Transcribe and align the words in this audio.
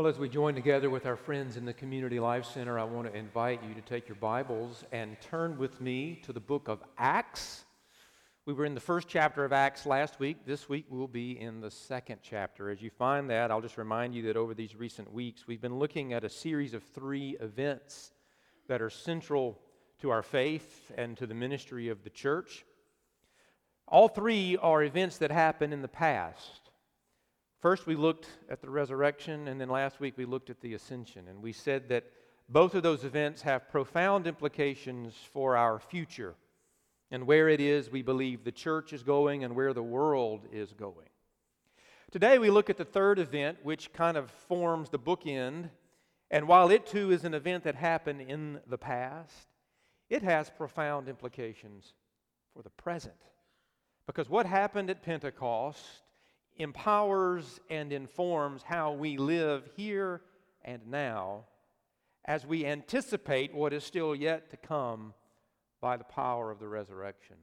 Well, 0.00 0.08
as 0.08 0.18
we 0.18 0.30
join 0.30 0.54
together 0.54 0.88
with 0.88 1.04
our 1.04 1.14
friends 1.14 1.58
in 1.58 1.66
the 1.66 1.74
Community 1.74 2.18
Life 2.18 2.46
Center, 2.46 2.78
I 2.78 2.84
want 2.84 3.06
to 3.06 3.14
invite 3.14 3.62
you 3.62 3.74
to 3.74 3.82
take 3.82 4.08
your 4.08 4.16
Bibles 4.16 4.82
and 4.92 5.20
turn 5.20 5.58
with 5.58 5.78
me 5.78 6.18
to 6.24 6.32
the 6.32 6.40
book 6.40 6.68
of 6.68 6.82
Acts. 6.96 7.66
We 8.46 8.54
were 8.54 8.64
in 8.64 8.72
the 8.74 8.80
first 8.80 9.08
chapter 9.08 9.44
of 9.44 9.52
Acts 9.52 9.84
last 9.84 10.18
week. 10.18 10.46
This 10.46 10.70
week 10.70 10.86
we'll 10.88 11.06
be 11.06 11.38
in 11.38 11.60
the 11.60 11.70
second 11.70 12.20
chapter. 12.22 12.70
As 12.70 12.80
you 12.80 12.88
find 12.88 13.28
that, 13.28 13.50
I'll 13.50 13.60
just 13.60 13.76
remind 13.76 14.14
you 14.14 14.22
that 14.22 14.38
over 14.38 14.54
these 14.54 14.74
recent 14.74 15.12
weeks, 15.12 15.46
we've 15.46 15.60
been 15.60 15.78
looking 15.78 16.14
at 16.14 16.24
a 16.24 16.30
series 16.30 16.72
of 16.72 16.82
three 16.82 17.36
events 17.38 18.12
that 18.68 18.80
are 18.80 18.88
central 18.88 19.60
to 20.00 20.08
our 20.08 20.22
faith 20.22 20.90
and 20.96 21.14
to 21.18 21.26
the 21.26 21.34
ministry 21.34 21.90
of 21.90 22.04
the 22.04 22.10
church. 22.10 22.64
All 23.86 24.08
three 24.08 24.56
are 24.56 24.82
events 24.82 25.18
that 25.18 25.30
happen 25.30 25.74
in 25.74 25.82
the 25.82 25.88
past. 25.88 26.69
First, 27.60 27.86
we 27.86 27.94
looked 27.94 28.26
at 28.48 28.62
the 28.62 28.70
resurrection, 28.70 29.48
and 29.48 29.60
then 29.60 29.68
last 29.68 30.00
week 30.00 30.14
we 30.16 30.24
looked 30.24 30.48
at 30.48 30.62
the 30.62 30.72
ascension. 30.72 31.28
And 31.28 31.42
we 31.42 31.52
said 31.52 31.90
that 31.90 32.04
both 32.48 32.74
of 32.74 32.82
those 32.82 33.04
events 33.04 33.42
have 33.42 33.70
profound 33.70 34.26
implications 34.26 35.14
for 35.32 35.56
our 35.56 35.78
future 35.78 36.34
and 37.10 37.26
where 37.26 37.48
it 37.48 37.60
is 37.60 37.90
we 37.90 38.02
believe 38.02 38.44
the 38.44 38.52
church 38.52 38.92
is 38.92 39.02
going 39.02 39.44
and 39.44 39.54
where 39.54 39.74
the 39.74 39.82
world 39.82 40.46
is 40.52 40.72
going. 40.72 41.08
Today, 42.10 42.38
we 42.38 42.50
look 42.50 42.70
at 42.70 42.76
the 42.76 42.84
third 42.84 43.18
event, 43.18 43.58
which 43.62 43.92
kind 43.92 44.16
of 44.16 44.30
forms 44.30 44.88
the 44.88 44.98
bookend. 44.98 45.70
And 46.30 46.48
while 46.48 46.70
it 46.70 46.86
too 46.86 47.10
is 47.10 47.24
an 47.24 47.34
event 47.34 47.64
that 47.64 47.74
happened 47.74 48.22
in 48.22 48.60
the 48.66 48.78
past, 48.78 49.48
it 50.08 50.22
has 50.22 50.50
profound 50.50 51.08
implications 51.08 51.92
for 52.54 52.62
the 52.62 52.70
present. 52.70 53.14
Because 54.06 54.28
what 54.28 54.46
happened 54.46 54.90
at 54.90 55.02
Pentecost 55.02 55.84
empowers 56.56 57.60
and 57.70 57.92
informs 57.92 58.62
how 58.62 58.92
we 58.92 59.16
live 59.16 59.68
here 59.76 60.20
and 60.62 60.86
now 60.86 61.44
as 62.24 62.46
we 62.46 62.66
anticipate 62.66 63.54
what 63.54 63.72
is 63.72 63.84
still 63.84 64.14
yet 64.14 64.50
to 64.50 64.56
come 64.56 65.14
by 65.80 65.96
the 65.96 66.04
power 66.04 66.50
of 66.50 66.58
the 66.58 66.68
resurrection. 66.68 67.36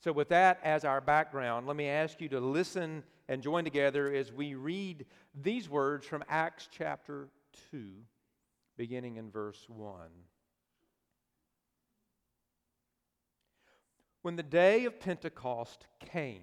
So, 0.00 0.12
with 0.12 0.28
that 0.28 0.60
as 0.62 0.84
our 0.84 1.00
background, 1.00 1.66
let 1.66 1.76
me 1.76 1.86
ask 1.86 2.20
you 2.20 2.28
to 2.30 2.40
listen 2.40 3.02
and 3.28 3.42
join 3.42 3.64
together 3.64 4.12
as 4.12 4.32
we 4.32 4.54
read 4.54 5.06
these 5.34 5.68
words 5.68 6.06
from 6.06 6.24
Acts 6.28 6.68
chapter 6.70 7.28
2, 7.70 7.92
beginning 8.76 9.16
in 9.16 9.30
verse 9.30 9.66
1. 9.68 9.94
When 14.22 14.36
the 14.36 14.42
day 14.42 14.84
of 14.84 15.00
Pentecost 15.00 15.86
came, 16.00 16.42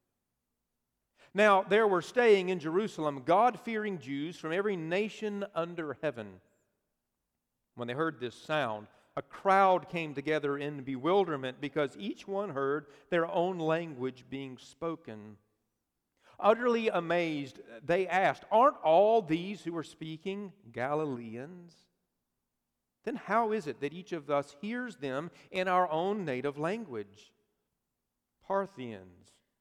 Now, 1.33 1.63
there 1.63 1.87
were 1.87 2.01
staying 2.01 2.49
in 2.49 2.59
Jerusalem 2.59 3.23
God 3.25 3.59
fearing 3.59 3.99
Jews 3.99 4.35
from 4.35 4.51
every 4.51 4.75
nation 4.75 5.45
under 5.55 5.97
heaven. 6.01 6.41
When 7.75 7.87
they 7.87 7.93
heard 7.93 8.19
this 8.19 8.35
sound, 8.35 8.87
a 9.15 9.21
crowd 9.21 9.89
came 9.89 10.13
together 10.13 10.57
in 10.57 10.83
bewilderment 10.83 11.61
because 11.61 11.95
each 11.97 12.27
one 12.27 12.49
heard 12.49 12.87
their 13.09 13.27
own 13.27 13.59
language 13.59 14.25
being 14.29 14.57
spoken. 14.57 15.37
Utterly 16.39 16.89
amazed, 16.89 17.59
they 17.85 18.07
asked, 18.07 18.43
Aren't 18.51 18.77
all 18.83 19.21
these 19.21 19.61
who 19.61 19.75
are 19.77 19.83
speaking 19.83 20.51
Galileans? 20.71 21.73
Then 23.03 23.15
how 23.15 23.51
is 23.51 23.67
it 23.67 23.79
that 23.81 23.93
each 23.93 24.11
of 24.11 24.29
us 24.29 24.55
hears 24.61 24.97
them 24.97 25.31
in 25.49 25.67
our 25.67 25.89
own 25.89 26.25
native 26.25 26.57
language? 26.57 27.31
Parthians 28.45 29.31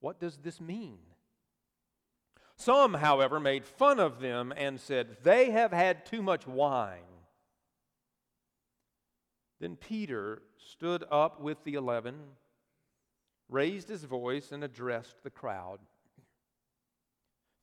what 0.00 0.20
does 0.20 0.38
this 0.38 0.60
mean? 0.60 0.98
Some, 2.56 2.94
however, 2.94 3.38
made 3.38 3.64
fun 3.64 4.00
of 4.00 4.20
them 4.20 4.52
and 4.56 4.80
said, 4.80 5.18
They 5.22 5.50
have 5.50 5.72
had 5.72 6.06
too 6.06 6.22
much 6.22 6.46
wine. 6.46 7.02
Then 9.60 9.76
Peter 9.76 10.42
stood 10.58 11.04
up 11.10 11.40
with 11.40 11.62
the 11.64 11.74
eleven, 11.74 12.16
raised 13.48 13.88
his 13.88 14.04
voice, 14.04 14.52
and 14.52 14.64
addressed 14.64 15.22
the 15.22 15.30
crowd 15.30 15.80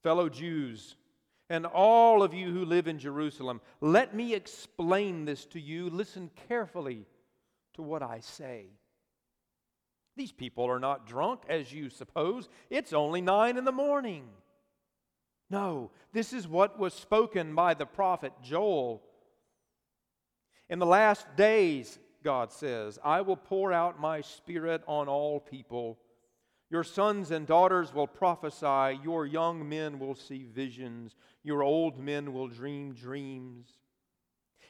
Fellow 0.04 0.28
Jews, 0.28 0.98
and 1.50 1.66
all 1.66 2.24
of 2.24 2.34
you 2.34 2.52
who 2.52 2.66
live 2.66 2.88
in 2.88 3.00
Jerusalem, 3.00 3.62
let 3.80 4.14
me 4.14 4.34
explain 4.34 5.24
this 5.24 5.46
to 5.48 5.62
you. 5.62 5.90
Listen 5.90 6.30
carefully 6.50 7.06
to 7.76 7.82
what 7.82 8.04
I 8.04 8.20
say. 8.20 8.66
These 10.16 10.32
people 10.32 10.66
are 10.66 10.80
not 10.80 11.08
drunk, 11.08 11.42
as 11.50 11.74
you 11.74 11.90
suppose. 11.90 12.50
It's 12.70 12.94
only 12.94 13.22
nine 13.22 13.58
in 13.58 13.66
the 13.66 13.72
morning. 13.72 14.26
No, 15.50 15.92
this 16.14 16.34
is 16.34 16.48
what 16.48 16.80
was 16.80 16.94
spoken 16.94 17.56
by 17.56 17.74
the 17.74 17.86
prophet 17.86 18.34
Joel. 18.44 19.04
In 20.70 20.80
the 20.80 20.86
last 20.86 21.28
days, 21.36 22.00
God 22.24 22.52
says, 22.52 22.98
I 23.04 23.22
will 23.22 23.36
pour 23.36 23.74
out 23.74 24.00
my 24.00 24.22
spirit 24.22 24.82
on 24.88 25.08
all 25.08 25.40
people. 25.40 26.00
Your 26.70 26.84
sons 26.84 27.30
and 27.30 27.46
daughters 27.46 27.94
will 27.94 28.08
prophesy, 28.08 29.00
your 29.04 29.28
young 29.28 29.68
men 29.68 30.00
will 30.00 30.16
see 30.16 30.46
visions, 30.46 31.16
your 31.44 31.62
old 31.62 32.00
men 32.00 32.34
will 32.34 32.48
dream 32.48 32.94
dreams. 32.94 33.78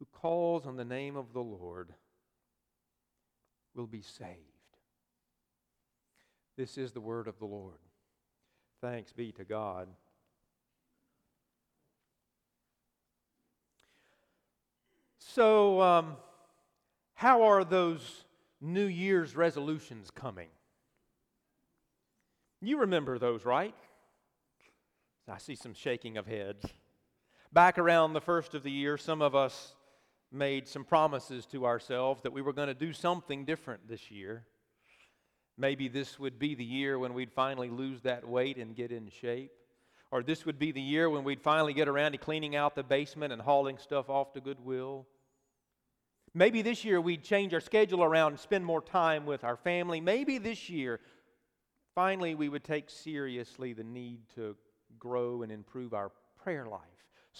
who 0.00 0.06
calls 0.06 0.66
on 0.66 0.76
the 0.76 0.84
name 0.84 1.14
of 1.14 1.32
the 1.32 1.42
Lord 1.42 1.92
will 3.74 3.86
be 3.86 4.00
saved. 4.00 4.38
This 6.56 6.76
is 6.76 6.92
the 6.92 7.00
word 7.00 7.28
of 7.28 7.38
the 7.38 7.44
Lord. 7.44 7.78
Thanks 8.80 9.12
be 9.12 9.30
to 9.32 9.44
God. 9.44 9.88
So, 15.18 15.80
um, 15.80 16.16
how 17.14 17.42
are 17.42 17.62
those 17.62 18.24
New 18.60 18.86
Year's 18.86 19.36
resolutions 19.36 20.10
coming? 20.10 20.48
You 22.62 22.80
remember 22.80 23.18
those, 23.18 23.44
right? 23.44 23.74
I 25.28 25.38
see 25.38 25.54
some 25.54 25.74
shaking 25.74 26.16
of 26.16 26.26
heads. 26.26 26.64
Back 27.52 27.78
around 27.78 28.14
the 28.14 28.20
first 28.20 28.54
of 28.54 28.62
the 28.62 28.70
year, 28.70 28.96
some 28.96 29.22
of 29.22 29.34
us 29.34 29.74
made 30.32 30.68
some 30.68 30.84
promises 30.84 31.46
to 31.46 31.66
ourselves 31.66 32.22
that 32.22 32.32
we 32.32 32.42
were 32.42 32.52
going 32.52 32.68
to 32.68 32.74
do 32.74 32.92
something 32.92 33.44
different 33.44 33.88
this 33.88 34.10
year. 34.10 34.44
Maybe 35.58 35.88
this 35.88 36.18
would 36.18 36.38
be 36.38 36.54
the 36.54 36.64
year 36.64 36.98
when 36.98 37.14
we'd 37.14 37.32
finally 37.32 37.68
lose 37.68 38.00
that 38.02 38.26
weight 38.26 38.56
and 38.56 38.74
get 38.74 38.92
in 38.92 39.10
shape. 39.10 39.52
Or 40.12 40.22
this 40.22 40.44
would 40.46 40.58
be 40.58 40.72
the 40.72 40.80
year 40.80 41.08
when 41.08 41.22
we'd 41.22 41.40
finally 41.42 41.72
get 41.72 41.88
around 41.88 42.12
to 42.12 42.18
cleaning 42.18 42.56
out 42.56 42.74
the 42.74 42.82
basement 42.82 43.32
and 43.32 43.40
hauling 43.40 43.78
stuff 43.78 44.08
off 44.08 44.32
to 44.32 44.40
Goodwill. 44.40 45.06
Maybe 46.32 46.62
this 46.62 46.84
year 46.84 47.00
we'd 47.00 47.24
change 47.24 47.52
our 47.54 47.60
schedule 47.60 48.02
around 48.02 48.32
and 48.32 48.40
spend 48.40 48.64
more 48.64 48.82
time 48.82 49.26
with 49.26 49.44
our 49.44 49.56
family. 49.56 50.00
Maybe 50.00 50.38
this 50.38 50.70
year, 50.70 51.00
finally, 51.94 52.34
we 52.34 52.48
would 52.48 52.64
take 52.64 52.88
seriously 52.88 53.72
the 53.72 53.84
need 53.84 54.20
to 54.36 54.56
grow 54.98 55.42
and 55.42 55.52
improve 55.52 55.92
our 55.92 56.10
prayer 56.42 56.66
life. 56.66 56.80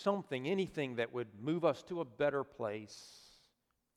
Something, 0.02 0.46
anything 0.48 0.96
that 0.96 1.12
would 1.12 1.28
move 1.40 1.64
us 1.64 1.82
to 1.84 2.00
a 2.00 2.04
better 2.04 2.44
place. 2.44 3.20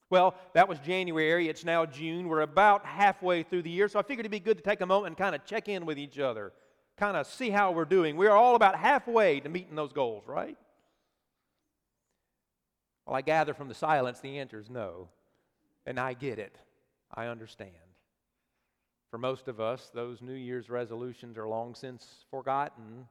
Well, 0.09 0.35
that 0.53 0.69
was 0.69 0.79
January. 0.79 1.47
It's 1.47 1.65
now 1.65 1.85
June. 1.85 2.27
We're 2.27 2.41
about 2.41 2.85
halfway 2.85 3.43
through 3.43 3.63
the 3.63 3.69
year, 3.69 3.87
so 3.87 3.99
I 3.99 4.03
figured 4.03 4.25
it'd 4.25 4.31
be 4.31 4.39
good 4.39 4.57
to 4.57 4.63
take 4.63 4.81
a 4.81 4.85
moment 4.85 5.07
and 5.07 5.17
kind 5.17 5.33
of 5.33 5.45
check 5.45 5.67
in 5.67 5.85
with 5.85 5.97
each 5.97 6.19
other, 6.19 6.53
kind 6.97 7.17
of 7.17 7.25
see 7.25 7.49
how 7.49 7.71
we're 7.71 7.85
doing. 7.85 8.15
We're 8.15 8.31
all 8.31 8.55
about 8.55 8.75
halfway 8.75 9.39
to 9.39 9.49
meeting 9.49 9.75
those 9.75 9.93
goals, 9.93 10.23
right? 10.27 10.57
Well, 13.05 13.15
I 13.15 13.21
gather 13.21 13.53
from 13.53 13.69
the 13.69 13.73
silence 13.73 14.19
the 14.19 14.39
answer 14.39 14.59
is 14.59 14.69
no. 14.69 15.09
And 15.85 15.99
I 15.99 16.13
get 16.13 16.39
it. 16.39 16.57
I 17.13 17.27
understand. 17.27 17.73
For 19.09 19.17
most 19.17 19.47
of 19.47 19.59
us, 19.59 19.91
those 19.93 20.21
New 20.21 20.33
Year's 20.33 20.69
resolutions 20.69 21.37
are 21.37 21.47
long 21.47 21.75
since 21.75 22.25
forgotten. 22.31 23.07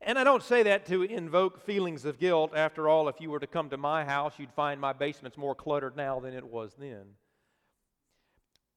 And 0.00 0.18
I 0.18 0.24
don't 0.24 0.42
say 0.42 0.62
that 0.64 0.86
to 0.86 1.02
invoke 1.02 1.64
feelings 1.64 2.04
of 2.04 2.18
guilt. 2.18 2.52
After 2.54 2.88
all, 2.88 3.08
if 3.08 3.20
you 3.20 3.30
were 3.30 3.40
to 3.40 3.46
come 3.46 3.70
to 3.70 3.76
my 3.76 4.04
house, 4.04 4.34
you'd 4.38 4.52
find 4.52 4.80
my 4.80 4.92
basement's 4.92 5.38
more 5.38 5.54
cluttered 5.54 5.96
now 5.96 6.20
than 6.20 6.34
it 6.34 6.46
was 6.46 6.74
then. 6.78 7.04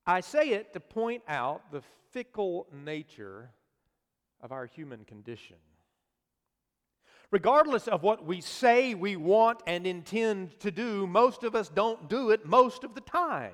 I 0.06 0.22
say 0.22 0.50
it 0.52 0.74
to 0.74 0.80
point 0.80 1.24
out 1.28 1.72
the 1.72 1.84
fickle 2.12 2.68
nature 2.74 3.52
of 4.42 4.52
our 4.52 4.66
human 4.66 5.06
condition. 5.06 5.58
Regardless 7.32 7.88
of 7.88 8.02
what 8.02 8.26
we 8.26 8.42
say 8.42 8.96
we 8.96 9.16
want 9.16 9.62
and 9.68 9.86
intend 9.86 10.60
to 10.62 10.72
do, 10.72 11.06
most 11.06 11.44
of 11.44 11.54
us 11.54 11.70
don't 11.70 12.10
do 12.10 12.32
it 12.32 12.46
most 12.46 12.84
of 12.84 12.96
the 12.96 13.02
time. 13.02 13.54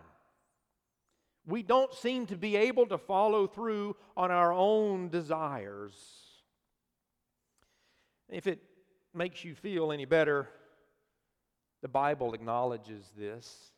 We 1.46 1.62
don't 1.62 1.94
seem 1.94 2.26
to 2.28 2.38
be 2.38 2.56
able 2.56 2.86
to 2.88 2.98
follow 2.98 3.48
through 3.48 3.98
on 4.16 4.32
our 4.32 4.54
own 4.54 5.10
desires. 5.10 6.25
If 8.30 8.48
it 8.48 8.60
makes 9.14 9.44
you 9.44 9.56
feel 9.56 9.92
any 9.92 10.06
better, 10.06 10.50
the 11.82 11.88
Bible 11.88 12.34
acknowledges 12.34 13.12
this. 13.18 13.72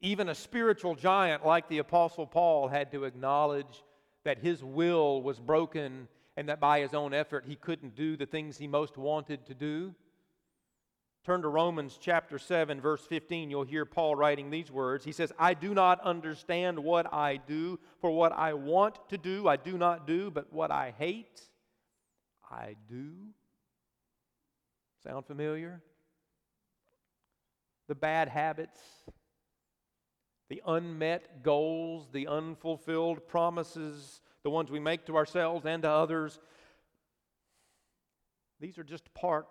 Even 0.00 0.28
a 0.28 0.34
spiritual 0.34 0.94
giant 0.94 1.46
like 1.46 1.68
the 1.68 1.78
Apostle 1.78 2.26
Paul 2.26 2.68
had 2.68 2.92
to 2.92 3.04
acknowledge 3.04 3.84
that 4.24 4.38
his 4.38 4.62
will 4.62 5.22
was 5.22 5.40
broken 5.40 6.08
and 6.36 6.48
that 6.48 6.60
by 6.60 6.80
his 6.80 6.94
own 6.94 7.14
effort 7.14 7.44
he 7.46 7.56
couldn't 7.56 7.94
do 7.94 8.16
the 8.16 8.26
things 8.26 8.58
he 8.58 8.66
most 8.66 8.98
wanted 8.98 9.46
to 9.46 9.54
do. 9.54 9.94
Turn 11.24 11.40
to 11.40 11.48
Romans 11.48 11.98
chapter 11.98 12.38
7, 12.38 12.82
verse 12.82 13.00
15. 13.06 13.50
You'll 13.50 13.64
hear 13.64 13.86
Paul 13.86 14.14
writing 14.14 14.50
these 14.50 14.70
words. 14.70 15.06
He 15.06 15.12
says, 15.12 15.32
I 15.38 15.54
do 15.54 15.72
not 15.72 15.98
understand 16.02 16.78
what 16.78 17.10
I 17.14 17.38
do, 17.38 17.78
for 17.98 18.10
what 18.10 18.32
I 18.32 18.52
want 18.52 19.08
to 19.08 19.16
do, 19.16 19.48
I 19.48 19.56
do 19.56 19.78
not 19.78 20.06
do, 20.06 20.30
but 20.30 20.52
what 20.52 20.70
I 20.70 20.92
hate, 20.98 21.40
I 22.54 22.76
do. 22.88 23.10
Sound 25.02 25.26
familiar? 25.26 25.82
The 27.88 27.94
bad 27.94 28.28
habits, 28.28 28.80
the 30.48 30.62
unmet 30.66 31.42
goals, 31.42 32.08
the 32.12 32.28
unfulfilled 32.28 33.26
promises, 33.26 34.20
the 34.42 34.50
ones 34.50 34.70
we 34.70 34.80
make 34.80 35.04
to 35.06 35.16
ourselves 35.16 35.66
and 35.66 35.82
to 35.82 35.90
others, 35.90 36.38
these 38.60 38.78
are 38.78 38.84
just 38.84 39.12
part 39.14 39.46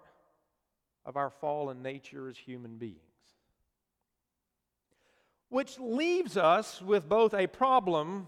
of 1.06 1.18
our 1.18 1.30
fallen 1.30 1.84
nature 1.84 2.30
as 2.30 2.38
human 2.38 2.78
beings. 2.78 2.98
Which 5.50 5.78
leaves 5.80 6.38
us 6.38 6.82
with 6.82 7.08
both 7.08 7.34
a 7.34 7.46
problem 7.48 8.28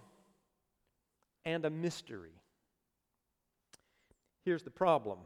and 1.44 1.66
a 1.66 1.70
mystery. 1.70 2.42
Here's 4.46 4.64
the 4.64 4.72
problem 4.72 5.20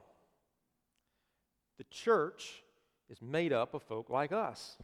the 1.78 1.84
church 1.92 2.64
is 3.10 3.22
made 3.22 3.54
up 3.54 3.74
of 3.74 3.84
folk 3.84 4.10
like 4.10 4.32
us, 4.32 4.78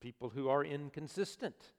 people 0.00 0.28
who 0.28 0.48
are 0.48 0.64
inconsistent 0.64 1.72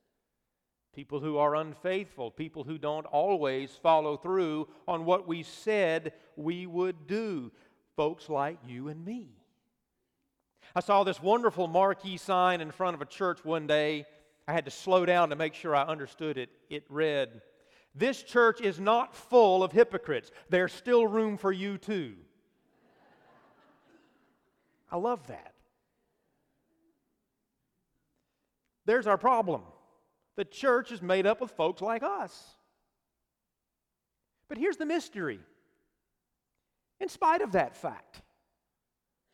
people 0.94 1.19
who 1.19 1.38
are 1.38 1.56
unfaithful, 1.56 2.31
people 2.31 2.63
who 2.63 2.77
don't 2.77 3.06
always 3.06 3.71
follow 3.81 4.18
through 4.18 4.68
on 4.88 5.06
what 5.06 5.27
we 5.27 5.44
said 5.44 6.13
we 6.36 6.66
would 6.66 7.07
do, 7.07 7.51
folks 7.95 8.30
like 8.30 8.57
you 8.68 8.88
and 8.89 9.06
me. 9.06 9.30
I 10.75 10.81
saw 10.81 11.04
this 11.04 11.21
wonderful 11.21 11.68
marquee 11.68 12.18
sign 12.18 12.62
in 12.62 12.71
front 12.71 12.95
of 12.95 13.01
a 13.01 13.06
church 13.06 13.44
one 13.44 13.66
day. 13.66 14.06
I 14.48 14.54
had 14.54 14.66
to 14.66 14.71
slow 14.71 15.06
down 15.06 15.30
to 15.30 15.36
make 15.36 15.54
sure 15.54 15.75
I 15.75 15.83
understood 15.83 16.38
it. 16.38 16.50
It 16.69 16.83
read, 16.89 17.42
This 17.96 18.24
church 18.24 18.62
is 18.62 18.80
not 18.80 19.16
full 19.16 19.64
of 19.64 19.72
hypocrites. 19.72 20.32
There's 20.50 20.72
still 20.72 21.08
room 21.08 21.38
for 21.38 21.52
you 21.52 21.78
too. 21.78 22.16
I 24.92 24.98
love 24.98 25.26
that. 25.28 25.54
There's 28.86 29.08
our 29.08 29.18
problem. 29.18 29.62
The 30.36 30.46
church 30.46 30.92
is 30.92 31.02
made 31.02 31.28
up 31.28 31.42
of 31.42 31.52
folks 31.52 31.82
like 31.82 32.02
us. 32.02 32.56
But 34.48 34.58
here's 34.58 34.78
the 34.78 34.86
mystery. 34.86 35.40
In 37.00 37.08
spite 37.08 37.42
of 37.42 37.52
that 37.52 37.76
fact, 37.76 38.22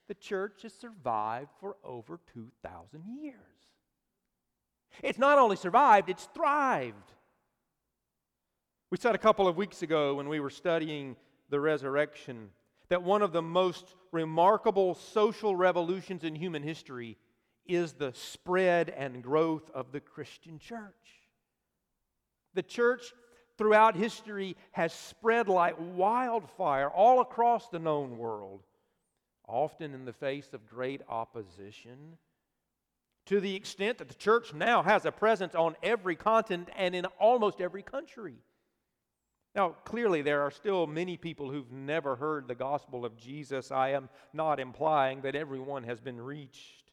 the 0.07 0.13
church 0.13 0.63
has 0.63 0.73
survived 0.73 1.51
for 1.59 1.77
over 1.83 2.19
2,000 2.33 3.03
years. 3.21 3.35
It's 5.01 5.17
not 5.17 5.39
only 5.39 5.55
survived, 5.55 6.09
it's 6.09 6.27
thrived. 6.33 7.13
We 8.91 8.97
said 8.97 9.15
a 9.15 9.19
couple 9.19 9.47
of 9.47 9.57
weeks 9.57 9.81
ago 9.81 10.15
when 10.15 10.29
we 10.29 10.39
were 10.39 10.51
studying 10.51 11.15
the 11.49 11.59
resurrection 11.59 12.51
that 12.89 13.01
one 13.01 13.23
of 13.23 13.31
the 13.31 13.41
most 13.41 13.95
remarkable 14.11 14.93
social 14.93 15.55
revolutions 15.55 16.23
in 16.23 16.35
human 16.35 16.61
history 16.61 17.17
is 17.65 17.93
the 17.93 18.13
spread 18.13 18.91
and 18.91 19.23
growth 19.23 19.71
of 19.73 19.91
the 19.91 19.99
Christian 19.99 20.59
church. 20.59 20.93
The 22.53 22.61
church 22.61 23.11
throughout 23.57 23.95
history 23.95 24.55
has 24.71 24.93
spread 24.93 25.47
like 25.47 25.75
wildfire 25.79 26.89
all 26.89 27.21
across 27.21 27.69
the 27.69 27.79
known 27.79 28.19
world, 28.19 28.61
often 29.47 29.95
in 29.95 30.05
the 30.05 30.13
face 30.13 30.53
of 30.53 30.67
great 30.67 31.01
opposition, 31.09 32.17
to 33.25 33.39
the 33.39 33.55
extent 33.55 33.97
that 33.97 34.09
the 34.09 34.13
church 34.13 34.53
now 34.53 34.83
has 34.83 35.05
a 35.05 35.11
presence 35.11 35.55
on 35.55 35.75
every 35.81 36.15
continent 36.15 36.69
and 36.77 36.93
in 36.93 37.05
almost 37.19 37.59
every 37.59 37.81
country. 37.81 38.35
Now, 39.55 39.69
clearly, 39.85 40.21
there 40.21 40.41
are 40.41 40.51
still 40.51 40.85
many 40.85 41.15
people 41.15 41.49
who've 41.49 41.71
never 41.71 42.17
heard 42.17 42.47
the 42.47 42.55
gospel 42.55 43.05
of 43.05 43.15
Jesus. 43.15 43.71
I 43.71 43.91
am 43.91 44.09
not 44.33 44.59
implying 44.59 45.21
that 45.21 45.35
everyone 45.35 45.83
has 45.83 46.01
been 46.01 46.19
reached. 46.19 46.91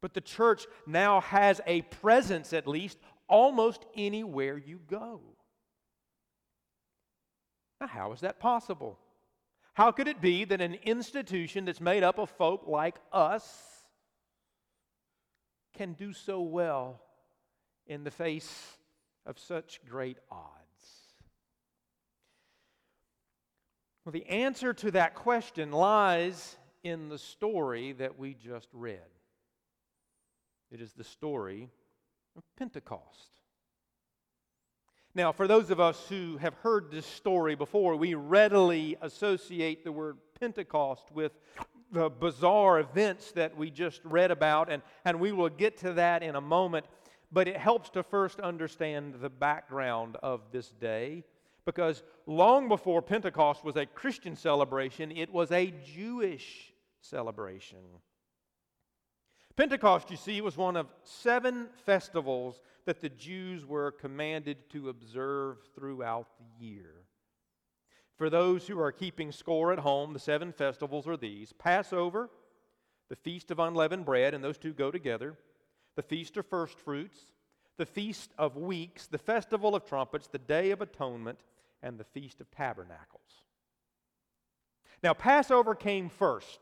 But 0.00 0.14
the 0.14 0.20
church 0.20 0.66
now 0.86 1.20
has 1.22 1.60
a 1.66 1.82
presence, 1.82 2.52
at 2.52 2.68
least, 2.68 2.98
almost 3.28 3.84
anywhere 3.96 4.56
you 4.56 4.78
go. 4.88 5.20
Now, 7.80 7.88
how 7.88 8.12
is 8.12 8.20
that 8.20 8.38
possible? 8.38 8.96
How 9.74 9.90
could 9.90 10.06
it 10.06 10.20
be 10.20 10.44
that 10.44 10.60
an 10.60 10.74
institution 10.84 11.64
that's 11.64 11.80
made 11.80 12.04
up 12.04 12.18
of 12.18 12.30
folk 12.30 12.68
like 12.68 12.96
us 13.12 13.44
can 15.74 15.94
do 15.94 16.12
so 16.12 16.42
well 16.42 17.00
in 17.86 18.04
the 18.04 18.10
face 18.10 18.76
of 19.26 19.36
such 19.38 19.80
great 19.88 20.18
odds? 20.30 20.61
Well, 24.04 24.12
the 24.12 24.26
answer 24.26 24.72
to 24.74 24.90
that 24.92 25.14
question 25.14 25.70
lies 25.70 26.56
in 26.82 27.08
the 27.08 27.18
story 27.18 27.92
that 27.92 28.18
we 28.18 28.34
just 28.34 28.68
read. 28.72 28.98
It 30.72 30.80
is 30.80 30.92
the 30.92 31.04
story 31.04 31.68
of 32.36 32.42
Pentecost. 32.56 33.30
Now, 35.14 35.30
for 35.30 35.46
those 35.46 35.70
of 35.70 35.78
us 35.78 36.06
who 36.08 36.38
have 36.38 36.54
heard 36.54 36.90
this 36.90 37.06
story 37.06 37.54
before, 37.54 37.94
we 37.94 38.14
readily 38.14 38.96
associate 39.02 39.84
the 39.84 39.92
word 39.92 40.16
Pentecost 40.40 41.12
with 41.12 41.32
the 41.92 42.08
bizarre 42.08 42.80
events 42.80 43.30
that 43.32 43.56
we 43.56 43.70
just 43.70 44.00
read 44.04 44.30
about, 44.30 44.72
and, 44.72 44.82
and 45.04 45.20
we 45.20 45.30
will 45.30 45.50
get 45.50 45.76
to 45.78 45.92
that 45.92 46.22
in 46.22 46.34
a 46.34 46.40
moment. 46.40 46.86
But 47.30 47.46
it 47.46 47.56
helps 47.56 47.90
to 47.90 48.02
first 48.02 48.40
understand 48.40 49.16
the 49.20 49.30
background 49.30 50.16
of 50.22 50.40
this 50.50 50.70
day, 50.70 51.24
because 51.64 52.02
long 52.26 52.68
before 52.68 53.02
Pentecost 53.02 53.64
was 53.64 53.76
a 53.76 53.86
Christian 53.86 54.36
celebration, 54.36 55.10
it 55.12 55.32
was 55.32 55.52
a 55.52 55.72
Jewish 55.94 56.72
celebration. 57.00 57.78
Pentecost, 59.54 60.10
you 60.10 60.16
see, 60.16 60.40
was 60.40 60.56
one 60.56 60.76
of 60.76 60.86
seven 61.04 61.68
festivals 61.84 62.60
that 62.86 63.00
the 63.00 63.10
Jews 63.10 63.66
were 63.66 63.92
commanded 63.92 64.70
to 64.70 64.88
observe 64.88 65.58
throughout 65.74 66.28
the 66.38 66.64
year. 66.66 67.04
For 68.16 68.30
those 68.30 68.66
who 68.66 68.80
are 68.80 68.92
keeping 68.92 69.30
score 69.30 69.72
at 69.72 69.78
home, 69.78 70.12
the 70.12 70.18
seven 70.18 70.52
festivals 70.52 71.06
are 71.06 71.16
these 71.16 71.52
Passover, 71.52 72.30
the 73.08 73.16
Feast 73.16 73.50
of 73.50 73.58
Unleavened 73.58 74.06
Bread, 74.06 74.32
and 74.32 74.42
those 74.42 74.58
two 74.58 74.72
go 74.72 74.90
together, 74.90 75.36
the 75.96 76.02
Feast 76.02 76.36
of 76.38 76.46
First 76.46 76.78
Fruits, 76.78 77.31
the 77.82 77.86
Feast 77.86 78.30
of 78.38 78.56
Weeks, 78.56 79.08
the 79.08 79.18
Festival 79.18 79.74
of 79.74 79.84
Trumpets, 79.84 80.28
the 80.28 80.38
Day 80.38 80.70
of 80.70 80.80
Atonement, 80.82 81.40
and 81.82 81.98
the 81.98 82.04
Feast 82.04 82.40
of 82.40 82.48
Tabernacles. 82.52 83.42
Now, 85.02 85.14
Passover 85.14 85.74
came 85.74 86.08
first. 86.08 86.60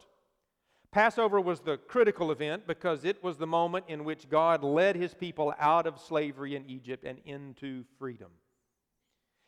Passover 0.90 1.38
was 1.38 1.60
the 1.60 1.76
critical 1.76 2.32
event 2.32 2.66
because 2.66 3.04
it 3.04 3.22
was 3.22 3.36
the 3.36 3.46
moment 3.46 3.84
in 3.86 4.02
which 4.04 4.30
God 4.30 4.64
led 4.64 4.96
his 4.96 5.12
people 5.12 5.52
out 5.58 5.86
of 5.86 6.00
slavery 6.00 6.56
in 6.56 6.64
Egypt 6.70 7.04
and 7.04 7.18
into 7.26 7.84
freedom. 7.98 8.30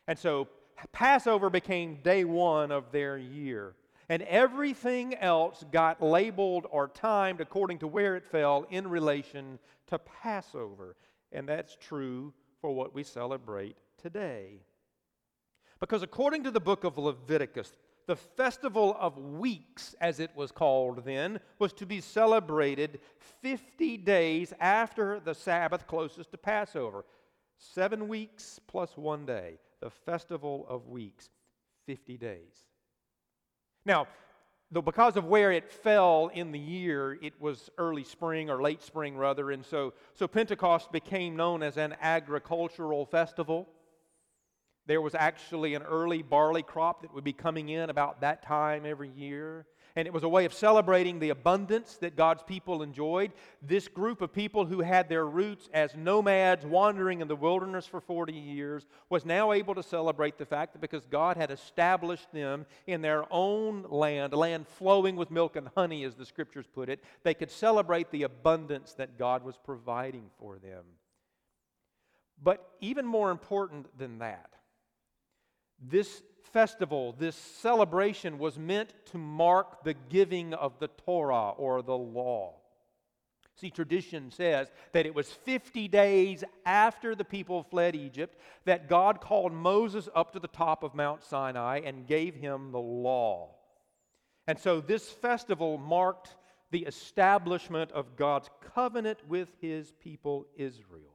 And 0.06 0.18
so 0.18 0.48
Passover 0.92 1.48
became 1.48 2.02
day 2.02 2.26
one 2.26 2.70
of 2.70 2.92
their 2.92 3.16
year. 3.16 3.72
And 4.10 4.20
everything 4.24 5.14
else 5.14 5.64
got 5.72 6.02
labeled 6.02 6.66
or 6.70 6.88
timed 6.88 7.40
according 7.40 7.78
to 7.78 7.86
where 7.86 8.14
it 8.14 8.26
fell 8.26 8.66
in 8.68 8.90
relation 8.90 9.58
to 9.86 9.98
Passover. 9.98 10.96
And 11.32 11.48
that's 11.48 11.76
true 11.76 12.32
for 12.60 12.74
what 12.74 12.94
we 12.94 13.02
celebrate 13.02 13.76
today. 14.00 14.60
Because 15.80 16.02
according 16.02 16.44
to 16.44 16.50
the 16.50 16.60
book 16.60 16.84
of 16.84 16.98
Leviticus, 16.98 17.72
the 18.06 18.16
festival 18.16 18.96
of 18.98 19.16
weeks, 19.16 19.94
as 20.00 20.20
it 20.20 20.30
was 20.34 20.52
called 20.52 21.04
then, 21.04 21.40
was 21.58 21.72
to 21.74 21.86
be 21.86 22.00
celebrated 22.00 23.00
50 23.42 23.96
days 23.98 24.52
after 24.60 25.20
the 25.20 25.34
Sabbath 25.34 25.86
closest 25.86 26.30
to 26.32 26.38
Passover. 26.38 27.04
Seven 27.56 28.08
weeks 28.08 28.60
plus 28.66 28.96
one 28.96 29.24
day, 29.24 29.58
the 29.80 29.90
festival 29.90 30.66
of 30.68 30.88
weeks, 30.88 31.30
50 31.86 32.16
days. 32.16 32.66
Now, 33.84 34.06
though 34.72 34.82
because 34.82 35.16
of 35.16 35.26
where 35.26 35.52
it 35.52 35.70
fell 35.70 36.30
in 36.32 36.50
the 36.50 36.58
year, 36.58 37.18
it 37.22 37.34
was 37.38 37.70
early 37.76 38.04
spring 38.04 38.48
or 38.48 38.62
late 38.62 38.82
spring 38.82 39.16
rather, 39.16 39.50
and 39.50 39.64
so, 39.64 39.92
so 40.14 40.26
Pentecost 40.26 40.90
became 40.90 41.36
known 41.36 41.62
as 41.62 41.76
an 41.76 41.94
agricultural 42.00 43.04
festival. 43.04 43.68
There 44.86 45.02
was 45.02 45.14
actually 45.14 45.74
an 45.74 45.82
early 45.82 46.22
barley 46.22 46.62
crop 46.62 47.02
that 47.02 47.14
would 47.14 47.22
be 47.22 47.34
coming 47.34 47.68
in 47.68 47.90
about 47.90 48.22
that 48.22 48.42
time 48.42 48.84
every 48.86 49.10
year. 49.10 49.66
And 49.94 50.06
it 50.06 50.12
was 50.12 50.22
a 50.22 50.28
way 50.28 50.44
of 50.44 50.54
celebrating 50.54 51.18
the 51.18 51.30
abundance 51.30 51.96
that 51.96 52.16
God's 52.16 52.42
people 52.42 52.82
enjoyed. 52.82 53.32
This 53.60 53.88
group 53.88 54.22
of 54.22 54.32
people 54.32 54.64
who 54.64 54.80
had 54.80 55.08
their 55.08 55.26
roots 55.26 55.68
as 55.74 55.94
nomads 55.94 56.64
wandering 56.64 57.20
in 57.20 57.28
the 57.28 57.36
wilderness 57.36 57.86
for 57.86 58.00
40 58.00 58.32
years 58.32 58.86
was 59.10 59.26
now 59.26 59.52
able 59.52 59.74
to 59.74 59.82
celebrate 59.82 60.38
the 60.38 60.46
fact 60.46 60.72
that 60.72 60.80
because 60.80 61.04
God 61.06 61.36
had 61.36 61.50
established 61.50 62.32
them 62.32 62.64
in 62.86 63.02
their 63.02 63.24
own 63.30 63.84
land, 63.88 64.32
a 64.32 64.36
land 64.36 64.66
flowing 64.66 65.16
with 65.16 65.30
milk 65.30 65.56
and 65.56 65.68
honey, 65.74 66.04
as 66.04 66.14
the 66.14 66.24
scriptures 66.24 66.66
put 66.72 66.88
it, 66.88 67.04
they 67.22 67.34
could 67.34 67.50
celebrate 67.50 68.10
the 68.10 68.22
abundance 68.22 68.94
that 68.94 69.18
God 69.18 69.44
was 69.44 69.58
providing 69.62 70.30
for 70.38 70.58
them. 70.58 70.84
But 72.42 72.66
even 72.80 73.06
more 73.06 73.30
important 73.30 73.96
than 73.98 74.18
that, 74.18 74.50
this 75.82 76.22
festival, 76.52 77.14
this 77.18 77.36
celebration 77.36 78.38
was 78.38 78.58
meant 78.58 78.92
to 79.06 79.18
mark 79.18 79.84
the 79.84 79.94
giving 79.94 80.54
of 80.54 80.78
the 80.78 80.88
Torah 80.88 81.50
or 81.50 81.82
the 81.82 81.96
law. 81.96 82.54
See, 83.54 83.70
tradition 83.70 84.30
says 84.30 84.70
that 84.92 85.06
it 85.06 85.14
was 85.14 85.30
50 85.30 85.86
days 85.88 86.42
after 86.64 87.14
the 87.14 87.24
people 87.24 87.62
fled 87.62 87.94
Egypt 87.94 88.36
that 88.64 88.88
God 88.88 89.20
called 89.20 89.52
Moses 89.52 90.08
up 90.14 90.32
to 90.32 90.40
the 90.40 90.48
top 90.48 90.82
of 90.82 90.94
Mount 90.94 91.22
Sinai 91.22 91.80
and 91.84 92.06
gave 92.06 92.34
him 92.34 92.72
the 92.72 92.80
law. 92.80 93.50
And 94.46 94.58
so 94.58 94.80
this 94.80 95.08
festival 95.10 95.78
marked 95.78 96.36
the 96.70 96.84
establishment 96.86 97.92
of 97.92 98.16
God's 98.16 98.48
covenant 98.74 99.18
with 99.28 99.48
his 99.60 99.92
people 100.00 100.46
Israel. 100.56 101.11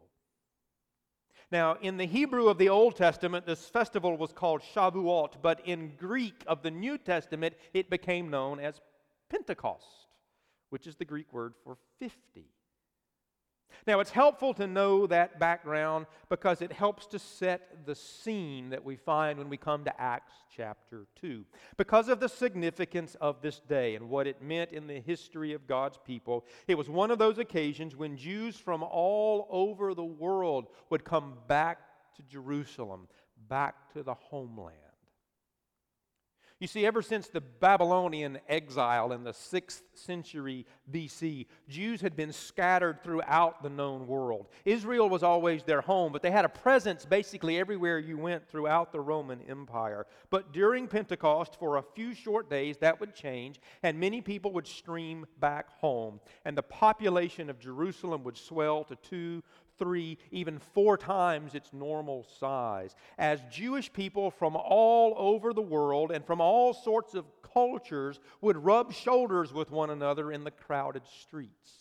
Now, 1.51 1.77
in 1.81 1.95
the 1.97 2.05
Hebrew 2.05 2.49
of 2.49 2.57
the 2.57 2.69
Old 2.69 2.97
Testament, 2.97 3.45
this 3.45 3.69
festival 3.69 4.17
was 4.17 4.33
called 4.33 4.61
Shavuot, 4.75 5.35
but 5.41 5.61
in 5.65 5.95
Greek 5.95 6.43
of 6.45 6.61
the 6.61 6.71
New 6.71 6.97
Testament, 6.97 7.55
it 7.73 7.89
became 7.89 8.29
known 8.29 8.59
as 8.59 8.81
Pentecost, 9.29 10.07
which 10.69 10.87
is 10.87 10.97
the 10.97 11.05
Greek 11.05 11.31
word 11.31 11.53
for 11.63 11.77
50. 11.99 12.17
Now, 13.85 13.99
it's 13.99 14.11
helpful 14.11 14.53
to 14.55 14.67
know 14.67 15.07
that 15.07 15.39
background 15.39 16.07
because 16.29 16.61
it 16.61 16.71
helps 16.71 17.05
to 17.07 17.19
set 17.19 17.85
the 17.85 17.95
scene 17.95 18.69
that 18.69 18.83
we 18.83 18.95
find 18.95 19.37
when 19.37 19.49
we 19.49 19.57
come 19.57 19.83
to 19.85 20.01
Acts 20.01 20.33
chapter 20.55 21.05
2. 21.21 21.45
Because 21.77 22.09
of 22.09 22.19
the 22.19 22.29
significance 22.29 23.15
of 23.21 23.41
this 23.41 23.59
day 23.59 23.95
and 23.95 24.09
what 24.09 24.27
it 24.27 24.41
meant 24.41 24.71
in 24.71 24.87
the 24.87 24.99
history 24.99 25.53
of 25.53 25.67
God's 25.67 25.99
people, 26.05 26.45
it 26.67 26.77
was 26.77 26.89
one 26.89 27.11
of 27.11 27.19
those 27.19 27.37
occasions 27.37 27.95
when 27.95 28.17
Jews 28.17 28.57
from 28.57 28.83
all 28.83 29.47
over 29.49 29.93
the 29.93 30.03
world 30.03 30.67
would 30.89 31.05
come 31.05 31.35
back 31.47 31.79
to 32.15 32.23
Jerusalem, 32.23 33.07
back 33.47 33.93
to 33.93 34.03
the 34.03 34.15
homeland. 34.15 34.86
You 36.59 36.65
see, 36.65 36.87
ever 36.87 37.03
since 37.03 37.27
the 37.27 37.41
Babylonian 37.41 38.39
exile 38.49 39.11
in 39.11 39.23
the 39.23 39.31
6th 39.31 39.81
century 39.93 40.65
BC, 40.91 41.45
Jews 41.69 42.01
had 42.01 42.15
been 42.15 42.33
scattered 42.33 43.03
throughout 43.03 43.61
the 43.61 43.69
known 43.69 44.07
world. 44.07 44.47
Israel 44.65 45.07
was 45.07 45.21
always 45.21 45.61
their 45.61 45.81
home, 45.81 46.11
but 46.11 46.23
they 46.23 46.31
had 46.31 46.45
a 46.45 46.49
presence 46.49 47.05
basically 47.05 47.59
everywhere 47.59 47.99
you 47.99 48.17
went 48.17 48.47
throughout 48.47 48.91
the 48.91 48.99
Roman 48.99 49.39
Empire. 49.47 50.07
But 50.31 50.51
during 50.51 50.87
Pentecost, 50.87 51.55
for 51.59 51.77
a 51.77 51.83
few 51.83 52.15
short 52.15 52.49
days, 52.49 52.77
that 52.79 52.99
would 52.99 53.13
change, 53.13 53.59
and 53.83 53.99
many 53.99 54.21
people 54.21 54.51
would 54.53 54.67
stream 54.67 55.27
back 55.39 55.69
home. 55.69 56.19
And 56.43 56.57
the 56.57 56.63
population 56.63 57.51
of 57.51 57.59
Jerusalem 57.59 58.23
would 58.23 58.37
swell 58.37 58.83
to 58.85 58.95
two, 58.95 59.43
three, 59.77 60.17
even 60.31 60.59
four 60.59 60.97
times 60.97 61.55
its 61.55 61.73
normal 61.73 62.25
size. 62.39 62.95
As 63.17 63.41
Jewish 63.51 63.91
people 63.91 64.31
from 64.31 64.55
all 64.55 65.13
over 65.17 65.53
the 65.53 65.61
world 65.61 66.11
and 66.11 66.25
from 66.25 66.41
all 66.41 66.73
sorts 66.73 67.13
of 67.13 67.25
cultures 67.41 68.19
would 68.41 68.57
rub 68.57 68.93
shoulders 68.93 69.53
with 69.53 69.71
one 69.71 69.89
another 69.89 70.31
in 70.31 70.43
the 70.43 70.51
crowded 70.51 71.03
streets. 71.21 71.71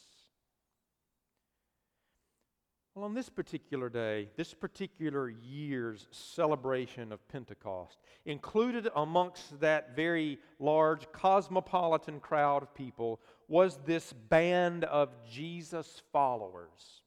Well, 2.96 3.04
on 3.04 3.12
this 3.12 3.28
particular 3.28 3.90
day, 3.90 4.30
this 4.36 4.54
particular 4.54 5.28
year's 5.28 6.06
celebration 6.12 7.12
of 7.12 7.28
Pentecost, 7.28 7.98
included 8.24 8.88
amongst 8.96 9.60
that 9.60 9.94
very 9.94 10.38
large 10.58 11.12
cosmopolitan 11.12 12.20
crowd 12.20 12.62
of 12.62 12.74
people 12.74 13.20
was 13.48 13.78
this 13.84 14.14
band 14.14 14.84
of 14.84 15.10
Jesus 15.30 16.00
followers 16.10 17.02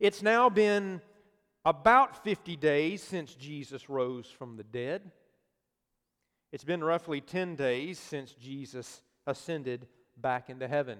it's 0.00 0.22
now 0.22 0.48
been 0.48 1.02
about 1.64 2.24
50 2.24 2.56
days 2.56 3.02
since 3.02 3.34
Jesus 3.34 3.90
rose 3.90 4.26
from 4.26 4.56
the 4.56 4.64
dead. 4.64 5.02
It's 6.52 6.64
been 6.64 6.82
roughly 6.82 7.20
10 7.20 7.54
days 7.54 7.98
since 7.98 8.32
Jesus 8.32 9.02
ascended 9.26 9.86
back 10.16 10.48
into 10.48 10.66
heaven. 10.66 10.98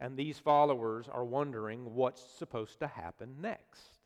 And 0.00 0.16
these 0.16 0.38
followers 0.38 1.06
are 1.08 1.24
wondering 1.24 1.94
what's 1.94 2.22
supposed 2.38 2.80
to 2.80 2.86
happen 2.86 3.36
next. 3.40 3.98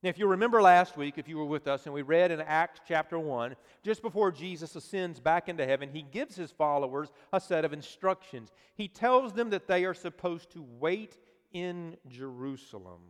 Now, 0.00 0.10
if 0.10 0.18
you 0.18 0.28
remember 0.28 0.62
last 0.62 0.96
week, 0.96 1.18
if 1.18 1.28
you 1.28 1.38
were 1.38 1.44
with 1.44 1.66
us, 1.66 1.86
and 1.86 1.94
we 1.94 2.02
read 2.02 2.30
in 2.30 2.40
Acts 2.40 2.80
chapter 2.86 3.18
1, 3.18 3.56
just 3.82 4.00
before 4.00 4.30
Jesus 4.30 4.76
ascends 4.76 5.18
back 5.18 5.48
into 5.48 5.66
heaven, 5.66 5.90
he 5.92 6.02
gives 6.02 6.36
his 6.36 6.52
followers 6.52 7.10
a 7.32 7.40
set 7.40 7.64
of 7.64 7.72
instructions. 7.72 8.52
He 8.76 8.86
tells 8.86 9.32
them 9.32 9.50
that 9.50 9.66
they 9.66 9.84
are 9.84 9.94
supposed 9.94 10.52
to 10.52 10.64
wait 10.78 11.18
in 11.52 11.96
Jerusalem 12.08 13.00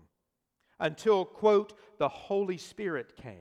until, 0.80 1.24
quote, 1.24 1.72
the 1.98 2.08
Holy 2.08 2.58
Spirit 2.58 3.16
came. 3.16 3.34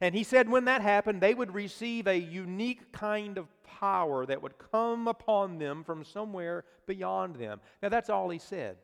And 0.00 0.14
he 0.14 0.24
said 0.24 0.48
when 0.48 0.64
that 0.64 0.82
happened, 0.82 1.20
they 1.20 1.34
would 1.34 1.54
receive 1.54 2.06
a 2.06 2.18
unique 2.18 2.92
kind 2.92 3.38
of 3.38 3.46
power 3.62 4.26
that 4.26 4.42
would 4.42 4.58
come 4.58 5.08
upon 5.08 5.58
them 5.58 5.84
from 5.84 6.04
somewhere 6.04 6.64
beyond 6.86 7.36
them. 7.36 7.60
Now, 7.82 7.88
that's 7.90 8.10
all 8.10 8.28
he 8.28 8.38
said. 8.38 8.76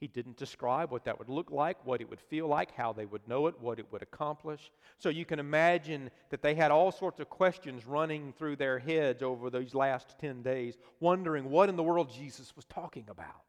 He 0.00 0.08
didn't 0.08 0.36
describe 0.36 0.90
what 0.90 1.04
that 1.04 1.20
would 1.20 1.28
look 1.28 1.52
like, 1.52 1.86
what 1.86 2.00
it 2.00 2.10
would 2.10 2.20
feel 2.20 2.48
like, 2.48 2.72
how 2.72 2.92
they 2.92 3.06
would 3.06 3.28
know 3.28 3.46
it, 3.46 3.54
what 3.60 3.78
it 3.78 3.86
would 3.92 4.02
accomplish. 4.02 4.72
So 4.98 5.10
you 5.10 5.24
can 5.24 5.38
imagine 5.38 6.10
that 6.30 6.42
they 6.42 6.56
had 6.56 6.72
all 6.72 6.90
sorts 6.90 7.20
of 7.20 7.30
questions 7.30 7.86
running 7.86 8.32
through 8.32 8.56
their 8.56 8.80
heads 8.80 9.22
over 9.22 9.48
those 9.48 9.76
last 9.76 10.18
10 10.18 10.42
days, 10.42 10.76
wondering 10.98 11.50
what 11.50 11.68
in 11.68 11.76
the 11.76 11.84
world 11.84 12.12
Jesus 12.12 12.56
was 12.56 12.64
talking 12.64 13.04
about. 13.08 13.44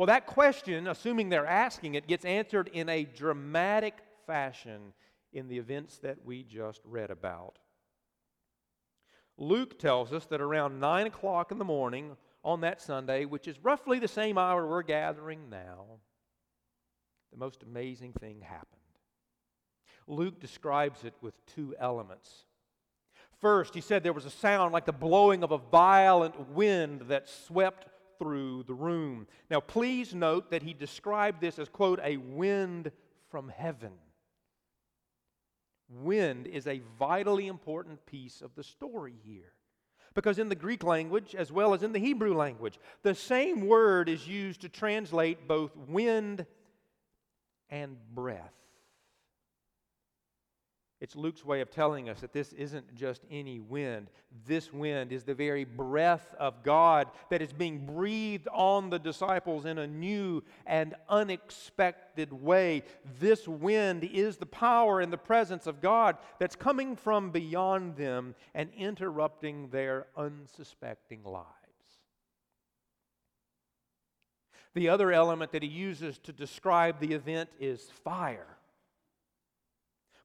Well, 0.00 0.06
that 0.06 0.24
question, 0.24 0.86
assuming 0.86 1.28
they're 1.28 1.44
asking 1.44 1.94
it, 1.94 2.06
gets 2.06 2.24
answered 2.24 2.70
in 2.72 2.88
a 2.88 3.04
dramatic 3.04 3.98
fashion 4.26 4.94
in 5.34 5.46
the 5.46 5.58
events 5.58 5.98
that 5.98 6.24
we 6.24 6.42
just 6.42 6.80
read 6.86 7.10
about. 7.10 7.58
Luke 9.36 9.78
tells 9.78 10.10
us 10.14 10.24
that 10.24 10.40
around 10.40 10.80
9 10.80 11.08
o'clock 11.08 11.52
in 11.52 11.58
the 11.58 11.66
morning 11.66 12.16
on 12.42 12.62
that 12.62 12.80
Sunday, 12.80 13.26
which 13.26 13.46
is 13.46 13.62
roughly 13.62 13.98
the 13.98 14.08
same 14.08 14.38
hour 14.38 14.66
we're 14.66 14.82
gathering 14.82 15.50
now, 15.50 15.84
the 17.30 17.38
most 17.38 17.62
amazing 17.62 18.14
thing 18.14 18.40
happened. 18.40 18.80
Luke 20.06 20.40
describes 20.40 21.04
it 21.04 21.12
with 21.20 21.34
two 21.44 21.74
elements. 21.78 22.46
First, 23.38 23.74
he 23.74 23.82
said 23.82 24.02
there 24.02 24.14
was 24.14 24.24
a 24.24 24.30
sound 24.30 24.72
like 24.72 24.86
the 24.86 24.92
blowing 24.92 25.42
of 25.42 25.50
a 25.50 25.58
violent 25.58 26.48
wind 26.48 27.02
that 27.08 27.28
swept 27.28 27.89
through 28.20 28.62
the 28.64 28.74
room. 28.74 29.26
Now, 29.50 29.58
please 29.58 30.14
note 30.14 30.50
that 30.50 30.62
he 30.62 30.74
described 30.74 31.40
this 31.40 31.58
as, 31.58 31.68
quote, 31.68 31.98
a 32.04 32.18
wind 32.18 32.92
from 33.30 33.48
heaven. 33.48 33.92
Wind 35.88 36.46
is 36.46 36.66
a 36.66 36.82
vitally 36.98 37.48
important 37.48 38.04
piece 38.06 38.42
of 38.42 38.54
the 38.54 38.62
story 38.62 39.14
here. 39.24 39.52
Because 40.14 40.38
in 40.38 40.48
the 40.48 40.54
Greek 40.54 40.84
language, 40.84 41.34
as 41.34 41.50
well 41.50 41.72
as 41.72 41.82
in 41.82 41.92
the 41.92 41.98
Hebrew 41.98 42.34
language, 42.34 42.78
the 43.02 43.14
same 43.14 43.66
word 43.66 44.08
is 44.08 44.28
used 44.28 44.60
to 44.60 44.68
translate 44.68 45.48
both 45.48 45.76
wind 45.76 46.46
and 47.70 47.96
breath. 48.14 48.52
It's 51.00 51.16
Luke's 51.16 51.46
way 51.46 51.62
of 51.62 51.70
telling 51.70 52.10
us 52.10 52.20
that 52.20 52.34
this 52.34 52.52
isn't 52.52 52.94
just 52.94 53.22
any 53.30 53.58
wind. 53.58 54.08
This 54.46 54.70
wind 54.70 55.12
is 55.12 55.24
the 55.24 55.34
very 55.34 55.64
breath 55.64 56.34
of 56.38 56.62
God 56.62 57.08
that 57.30 57.40
is 57.40 57.54
being 57.54 57.86
breathed 57.86 58.48
on 58.52 58.90
the 58.90 58.98
disciples 58.98 59.64
in 59.64 59.78
a 59.78 59.86
new 59.86 60.42
and 60.66 60.94
unexpected 61.08 62.34
way. 62.34 62.82
This 63.18 63.48
wind 63.48 64.04
is 64.04 64.36
the 64.36 64.44
power 64.44 65.00
and 65.00 65.10
the 65.10 65.16
presence 65.16 65.66
of 65.66 65.80
God 65.80 66.18
that's 66.38 66.54
coming 66.54 66.96
from 66.96 67.30
beyond 67.30 67.96
them 67.96 68.34
and 68.54 68.68
interrupting 68.76 69.70
their 69.70 70.06
unsuspecting 70.18 71.24
lives. 71.24 71.46
The 74.74 74.90
other 74.90 75.12
element 75.12 75.52
that 75.52 75.62
he 75.62 75.68
uses 75.68 76.18
to 76.18 76.32
describe 76.32 77.00
the 77.00 77.14
event 77.14 77.48
is 77.58 77.84
fire. 78.04 78.58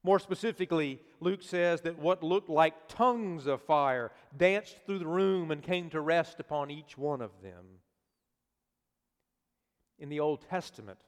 More 0.06 0.20
specifically, 0.20 1.00
Luke 1.18 1.42
says 1.42 1.80
that 1.80 1.98
what 1.98 2.22
looked 2.22 2.48
like 2.48 2.86
tongues 2.86 3.48
of 3.48 3.60
fire 3.60 4.12
danced 4.36 4.76
through 4.86 5.00
the 5.00 5.06
room 5.08 5.50
and 5.50 5.60
came 5.60 5.90
to 5.90 6.00
rest 6.00 6.38
upon 6.38 6.70
each 6.70 6.96
one 6.96 7.20
of 7.20 7.32
them. 7.42 7.80
In 9.98 10.08
the 10.08 10.20
Old 10.20 10.48
Testament, 10.48 11.00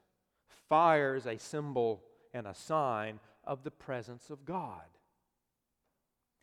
fire 0.68 1.14
is 1.14 1.26
a 1.26 1.38
symbol 1.38 2.02
and 2.34 2.44
a 2.44 2.56
sign 2.56 3.20
of 3.44 3.62
the 3.62 3.70
presence 3.70 4.30
of 4.30 4.44
God. 4.44 4.82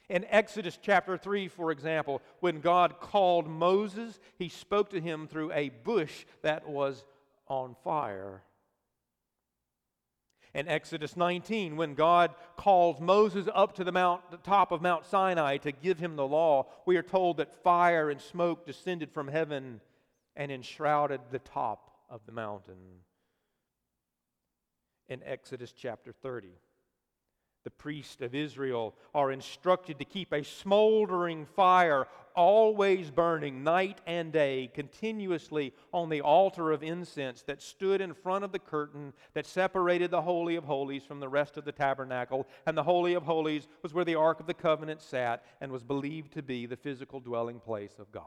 In 0.08 0.24
Exodus 0.30 0.80
chapter 0.82 1.18
3, 1.18 1.50
for 1.50 1.72
example, 1.74 2.22
when 2.40 2.62
God 2.62 3.02
called 3.02 3.50
Moses, 3.50 4.18
he 4.38 4.48
spoke 4.48 4.92
to 4.92 5.02
him 5.02 5.28
through 5.28 5.52
a 5.52 5.72
bush 5.84 6.24
that 6.42 6.70
was 6.70 7.04
on 7.50 7.76
fire 7.84 8.44
in 10.56 10.70
Exodus 10.70 11.18
19 11.18 11.76
when 11.76 11.96
God 11.96 12.34
calls 12.56 13.02
Moses 13.02 13.48
up 13.54 13.76
to 13.76 13.84
the, 13.84 13.92
mount, 13.92 14.32
the 14.32 14.38
top 14.38 14.72
of 14.72 14.82
Mount 14.82 15.06
Sinai 15.06 15.58
to 15.58 15.74
give 15.74 16.00
him 16.00 16.16
the 16.16 16.26
law. 16.26 16.68
We 16.86 16.96
are 16.96 17.04
told 17.04 17.38
that 17.38 17.62
fire 17.62 18.10
and 18.10 18.22
smoke 18.22 18.66
descended 18.66 19.12
from 19.12 19.28
heaven 19.28 19.82
and 20.34 20.52
enshrouded 20.52 21.20
the 21.30 21.40
top 21.40 21.92
of 22.10 22.22
the 22.26 22.32
mountain. 22.32 23.02
In 25.10 25.22
Exodus 25.24 25.74
chapter 25.74 26.14
30, 26.14 26.48
the 27.66 27.72
priests 27.72 28.22
of 28.22 28.34
Israel 28.34 28.96
are 29.14 29.32
instructed 29.32 30.00
to 30.00 30.06
keep 30.06 30.32
a 30.32 30.44
smoldering 30.44 31.46
fire 31.46 32.08
always 32.36 33.10
burning 33.10 33.64
night 33.64 34.00
and 34.06 34.32
day 34.32 34.70
continuously 34.74 35.74
on 35.92 36.10
the 36.10 36.22
altar 36.22 36.72
of 36.72 36.84
incense 36.84 37.42
that 37.42 37.62
stood 37.62 38.02
in 38.02 38.14
front 38.14 38.44
of 38.44 38.52
the 38.52 38.60
curtain 38.60 39.14
that 39.34 39.48
separated 39.48 40.12
the 40.12 40.22
Holy 40.22 40.56
of 40.56 40.64
Holies 40.64 41.04
from 41.04 41.20
the 41.20 41.28
rest 41.28 41.58
of 41.58 41.66
the 41.66 41.72
tabernacle. 41.72 42.48
And 42.68 42.78
the 42.78 42.84
Holy 42.84 43.16
of 43.16 43.24
Holies 43.24 43.68
was 43.82 43.94
where 43.94 44.06
the 44.06 44.16
Ark 44.16 44.40
of 44.40 44.48
the 44.48 44.54
Covenant 44.54 45.02
sat 45.02 45.44
and 45.60 45.72
was 45.72 45.84
believed 45.84 46.34
to 46.34 46.44
be 46.44 46.68
the 46.68 46.78
physical 46.78 47.20
dwelling 47.20 47.60
place 47.60 47.96
of 47.98 48.12
God. 48.12 48.24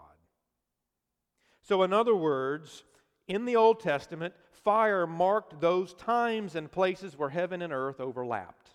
So, 1.63 1.85
in 1.85 1.93
other 1.93 2.17
words, 2.17 2.83
in 3.29 3.45
the 3.45 3.57
Old 3.57 3.79
Testament, 3.79 4.35
fire 4.51 5.07
marked 5.07 5.61
those 5.61 5.95
times 5.95 6.57
and 6.57 6.73
places 6.73 7.17
where 7.17 7.29
heaven 7.29 7.63
and 7.63 7.73
earth 7.73 8.01
overlapped. 8.01 8.71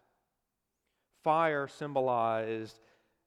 Fire 1.24 1.68
symbolized 1.68 2.80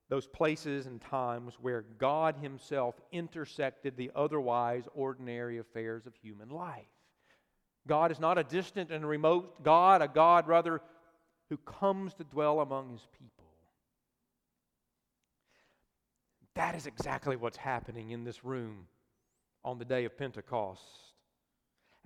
those 0.08 0.26
places 0.26 0.86
and 0.86 1.00
times 1.00 1.54
where 1.60 1.82
God 1.98 2.36
Himself 2.40 2.94
intersected 3.10 3.96
the 3.96 4.10
otherwise 4.14 4.84
ordinary 4.94 5.58
affairs 5.58 6.06
of 6.06 6.14
human 6.14 6.48
life. 6.48 6.84
God 7.86 8.12
is 8.12 8.20
not 8.20 8.38
a 8.38 8.44
distant 8.44 8.90
and 8.90 9.08
remote 9.08 9.62
God, 9.62 10.02
a 10.02 10.08
God 10.08 10.46
rather 10.46 10.80
who 11.48 11.56
comes 11.56 12.14
to 12.14 12.24
dwell 12.24 12.60
among 12.60 12.90
His 12.90 13.06
people. 13.12 13.44
That 16.54 16.74
is 16.74 16.86
exactly 16.86 17.36
what's 17.36 17.58
happening 17.58 18.10
in 18.10 18.24
this 18.24 18.44
room 18.44 18.86
on 19.64 19.78
the 19.78 19.84
day 19.84 20.04
of 20.04 20.16
Pentecost 20.16 20.82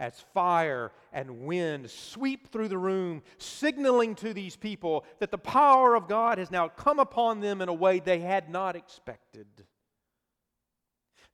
as 0.01 0.19
fire 0.33 0.91
and 1.13 1.43
wind 1.43 1.89
sweep 1.91 2.51
through 2.51 2.69
the 2.69 2.79
room, 2.79 3.23
signaling 3.39 4.17
to 4.17 4.35
these 4.35 4.57
people 4.57 5.05
that 5.21 5.31
the 5.31 5.39
power 5.39 5.95
of 5.95 6.09
God 6.09 6.39
has 6.39 6.51
now 6.51 6.67
come 6.69 6.99
upon 6.99 7.41
them 7.41 7.61
in 7.61 7.69
a 7.69 7.75
way 7.75 8.01
they 8.01 8.19
had 8.19 8.51
not 8.51 8.75
expected. 8.75 9.47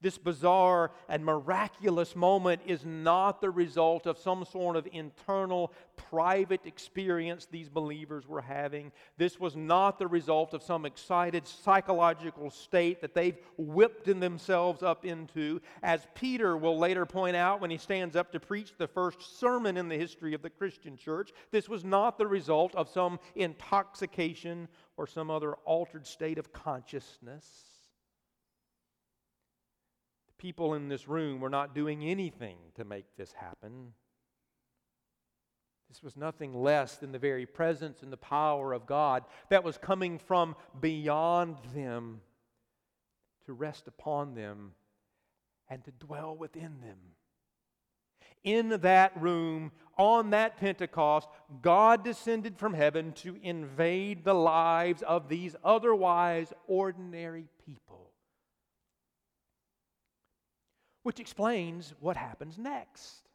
This 0.06 0.18
bizarre 0.18 0.92
and 1.08 1.24
miraculous 1.24 2.14
moment 2.14 2.60
is 2.64 2.84
not 2.84 3.40
the 3.40 3.50
result 3.50 4.06
of 4.06 4.16
some 4.16 4.44
sort 4.44 4.76
of 4.76 4.86
internal, 4.92 5.72
private 5.96 6.60
experience 6.64 7.48
these 7.50 7.68
believers 7.68 8.28
were 8.28 8.40
having. 8.40 8.92
This 9.18 9.40
was 9.40 9.56
not 9.56 9.98
the 9.98 10.06
result 10.06 10.54
of 10.54 10.62
some 10.62 10.86
excited 10.86 11.48
psychological 11.48 12.52
state 12.52 13.00
that 13.00 13.14
they've 13.14 13.36
whipped 13.58 14.06
in 14.06 14.20
themselves 14.20 14.80
up 14.80 15.04
into. 15.04 15.60
As 15.82 16.06
Peter 16.14 16.56
will 16.56 16.78
later 16.78 17.04
point 17.04 17.34
out 17.34 17.60
when 17.60 17.72
he 17.72 17.76
stands 17.76 18.14
up 18.14 18.30
to 18.30 18.38
preach 18.38 18.74
the 18.78 18.86
first 18.86 19.40
sermon 19.40 19.76
in 19.76 19.88
the 19.88 19.98
history 19.98 20.34
of 20.34 20.42
the 20.42 20.50
Christian 20.50 20.96
church, 20.96 21.32
this 21.50 21.68
was 21.68 21.82
not 21.82 22.16
the 22.16 22.28
result 22.28 22.76
of 22.76 22.88
some 22.88 23.18
intoxication 23.34 24.68
or 24.96 25.08
some 25.08 25.32
other 25.32 25.54
altered 25.64 26.06
state 26.06 26.38
of 26.38 26.52
consciousness 26.52 27.75
people 30.38 30.74
in 30.74 30.88
this 30.88 31.08
room 31.08 31.40
were 31.40 31.50
not 31.50 31.74
doing 31.74 32.04
anything 32.04 32.56
to 32.74 32.84
make 32.84 33.06
this 33.16 33.32
happen. 33.32 33.92
This 35.88 36.02
was 36.02 36.16
nothing 36.16 36.52
less 36.52 36.96
than 36.96 37.12
the 37.12 37.18
very 37.18 37.46
presence 37.46 38.02
and 38.02 38.12
the 38.12 38.16
power 38.16 38.72
of 38.72 38.86
God 38.86 39.24
that 39.50 39.64
was 39.64 39.78
coming 39.78 40.18
from 40.18 40.56
beyond 40.80 41.56
them 41.74 42.20
to 43.46 43.52
rest 43.52 43.86
upon 43.86 44.34
them 44.34 44.72
and 45.68 45.84
to 45.84 45.92
dwell 45.92 46.36
within 46.36 46.80
them. 46.82 46.98
In 48.44 48.68
that 48.80 49.12
room, 49.20 49.72
on 49.98 50.30
that 50.30 50.56
Pentecost, 50.56 51.28
God 51.62 52.04
descended 52.04 52.58
from 52.58 52.74
heaven 52.74 53.12
to 53.14 53.38
invade 53.42 54.24
the 54.24 54.34
lives 54.34 55.02
of 55.02 55.28
these 55.28 55.56
otherwise 55.64 56.52
ordinary 56.66 57.46
people. 57.64 57.85
Which 61.06 61.20
explains 61.20 61.94
what 62.00 62.16
happens 62.16 62.58
next. 62.58 63.28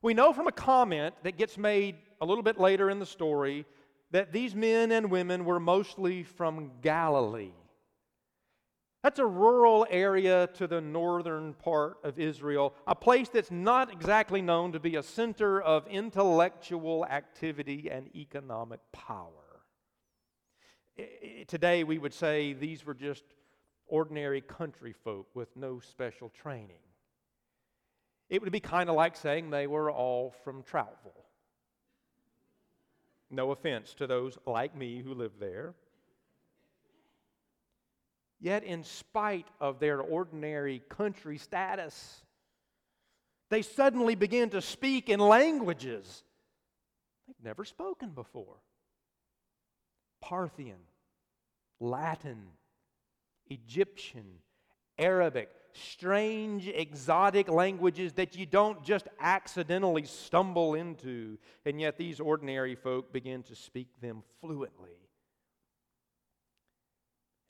We 0.00 0.14
know 0.14 0.32
from 0.32 0.46
a 0.46 0.52
comment 0.52 1.14
that 1.22 1.36
gets 1.36 1.58
made 1.58 1.96
a 2.18 2.24
little 2.24 2.42
bit 2.42 2.58
later 2.58 2.88
in 2.88 2.98
the 2.98 3.04
story 3.04 3.66
that 4.10 4.32
these 4.32 4.54
men 4.54 4.90
and 4.90 5.10
women 5.10 5.44
were 5.44 5.60
mostly 5.60 6.22
from 6.22 6.70
Galilee. 6.80 7.52
That's 9.02 9.18
a 9.18 9.26
rural 9.26 9.86
area 9.90 10.48
to 10.54 10.66
the 10.66 10.80
northern 10.80 11.52
part 11.52 11.98
of 12.02 12.18
Israel, 12.18 12.72
a 12.86 12.94
place 12.94 13.28
that's 13.28 13.50
not 13.50 13.92
exactly 13.92 14.40
known 14.40 14.72
to 14.72 14.80
be 14.80 14.96
a 14.96 15.02
center 15.02 15.60
of 15.60 15.86
intellectual 15.88 17.04
activity 17.04 17.90
and 17.90 18.08
economic 18.16 18.80
power. 18.92 19.60
Today, 21.48 21.84
we 21.84 21.98
would 21.98 22.14
say 22.14 22.54
these 22.54 22.86
were 22.86 22.94
just 22.94 23.24
ordinary 23.86 24.40
country 24.40 24.92
folk 24.92 25.28
with 25.34 25.48
no 25.56 25.80
special 25.80 26.30
training. 26.30 26.82
It 28.30 28.42
would 28.42 28.52
be 28.52 28.60
kind 28.60 28.88
of 28.88 28.96
like 28.96 29.16
saying 29.16 29.50
they 29.50 29.66
were 29.66 29.90
all 29.90 30.34
from 30.44 30.62
Troutville. 30.62 31.24
No 33.30 33.50
offense 33.50 33.94
to 33.94 34.06
those 34.06 34.38
like 34.46 34.76
me 34.76 35.00
who 35.00 35.14
live 35.14 35.32
there. 35.38 35.74
Yet, 38.40 38.64
in 38.64 38.84
spite 38.84 39.46
of 39.60 39.78
their 39.78 40.00
ordinary 40.00 40.82
country 40.88 41.38
status, 41.38 42.22
they 43.50 43.62
suddenly 43.62 44.14
begin 44.14 44.50
to 44.50 44.60
speak 44.60 45.08
in 45.08 45.20
languages 45.20 46.24
they've 47.26 47.44
never 47.44 47.64
spoken 47.64 48.10
before 48.10 48.56
Parthian, 50.20 50.80
Latin, 51.80 52.44
Egyptian, 53.48 54.26
Arabic, 54.98 55.50
strange, 55.72 56.68
exotic 56.68 57.48
languages 57.48 58.12
that 58.14 58.36
you 58.36 58.46
don't 58.46 58.82
just 58.84 59.08
accidentally 59.20 60.04
stumble 60.04 60.74
into. 60.74 61.38
And 61.66 61.80
yet 61.80 61.98
these 61.98 62.20
ordinary 62.20 62.74
folk 62.74 63.12
begin 63.12 63.42
to 63.44 63.54
speak 63.54 63.88
them 64.00 64.22
fluently. 64.40 64.90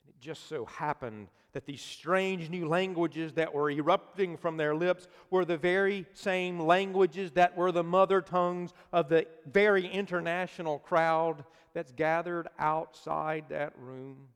It 0.07 0.19
just 0.19 0.47
so 0.47 0.65
happened 0.65 1.29
that 1.53 1.65
these 1.65 1.81
strange 1.81 2.49
new 2.49 2.67
languages 2.67 3.33
that 3.33 3.53
were 3.53 3.69
erupting 3.69 4.35
from 4.35 4.57
their 4.57 4.75
lips 4.75 5.07
were 5.29 5.45
the 5.45 5.57
very 5.57 6.05
same 6.13 6.59
languages 6.59 7.31
that 7.31 7.55
were 7.55 7.71
the 7.71 7.83
mother 7.83 8.21
tongues 8.21 8.73
of 8.91 9.07
the 9.07 9.25
very 9.45 9.87
international 9.87 10.79
crowd 10.79 11.45
that's 11.73 11.93
gathered 11.93 12.47
outside 12.59 13.45
that 13.49 13.73
room. 13.77 14.27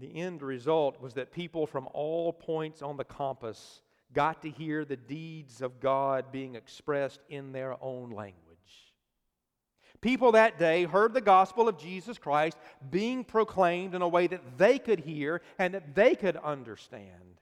The 0.00 0.16
end 0.16 0.42
result 0.42 1.00
was 1.00 1.14
that 1.14 1.32
people 1.32 1.66
from 1.66 1.88
all 1.92 2.32
points 2.32 2.82
on 2.82 2.96
the 2.96 3.04
compass 3.04 3.80
got 4.12 4.42
to 4.42 4.50
hear 4.50 4.84
the 4.84 4.96
deeds 4.96 5.62
of 5.62 5.80
God 5.80 6.32
being 6.32 6.56
expressed 6.56 7.20
in 7.28 7.52
their 7.52 7.76
own 7.82 8.10
language. 8.10 8.42
People 10.00 10.32
that 10.32 10.58
day 10.58 10.84
heard 10.84 11.14
the 11.14 11.20
gospel 11.20 11.68
of 11.68 11.78
Jesus 11.78 12.18
Christ 12.18 12.58
being 12.90 13.24
proclaimed 13.24 13.94
in 13.94 14.02
a 14.02 14.08
way 14.08 14.26
that 14.26 14.58
they 14.58 14.78
could 14.78 15.00
hear 15.00 15.40
and 15.58 15.74
that 15.74 15.94
they 15.94 16.14
could 16.14 16.36
understand. 16.36 17.40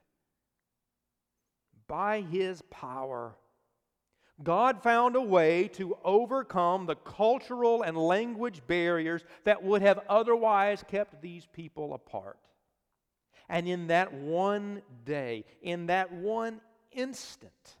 By 1.87 2.21
his 2.21 2.61
power, 2.69 3.35
God 4.41 4.81
found 4.81 5.15
a 5.15 5.21
way 5.21 5.67
to 5.69 5.97
overcome 6.03 6.85
the 6.85 6.95
cultural 6.95 7.83
and 7.83 7.95
language 7.95 8.61
barriers 8.65 9.23
that 9.43 9.63
would 9.63 9.81
have 9.83 9.99
otherwise 10.09 10.83
kept 10.87 11.21
these 11.21 11.45
people 11.53 11.93
apart. 11.93 12.39
And 13.47 13.67
in 13.67 13.87
that 13.87 14.13
one 14.13 14.81
day, 15.05 15.45
in 15.61 15.87
that 15.87 16.11
one 16.11 16.61
instant, 16.91 17.77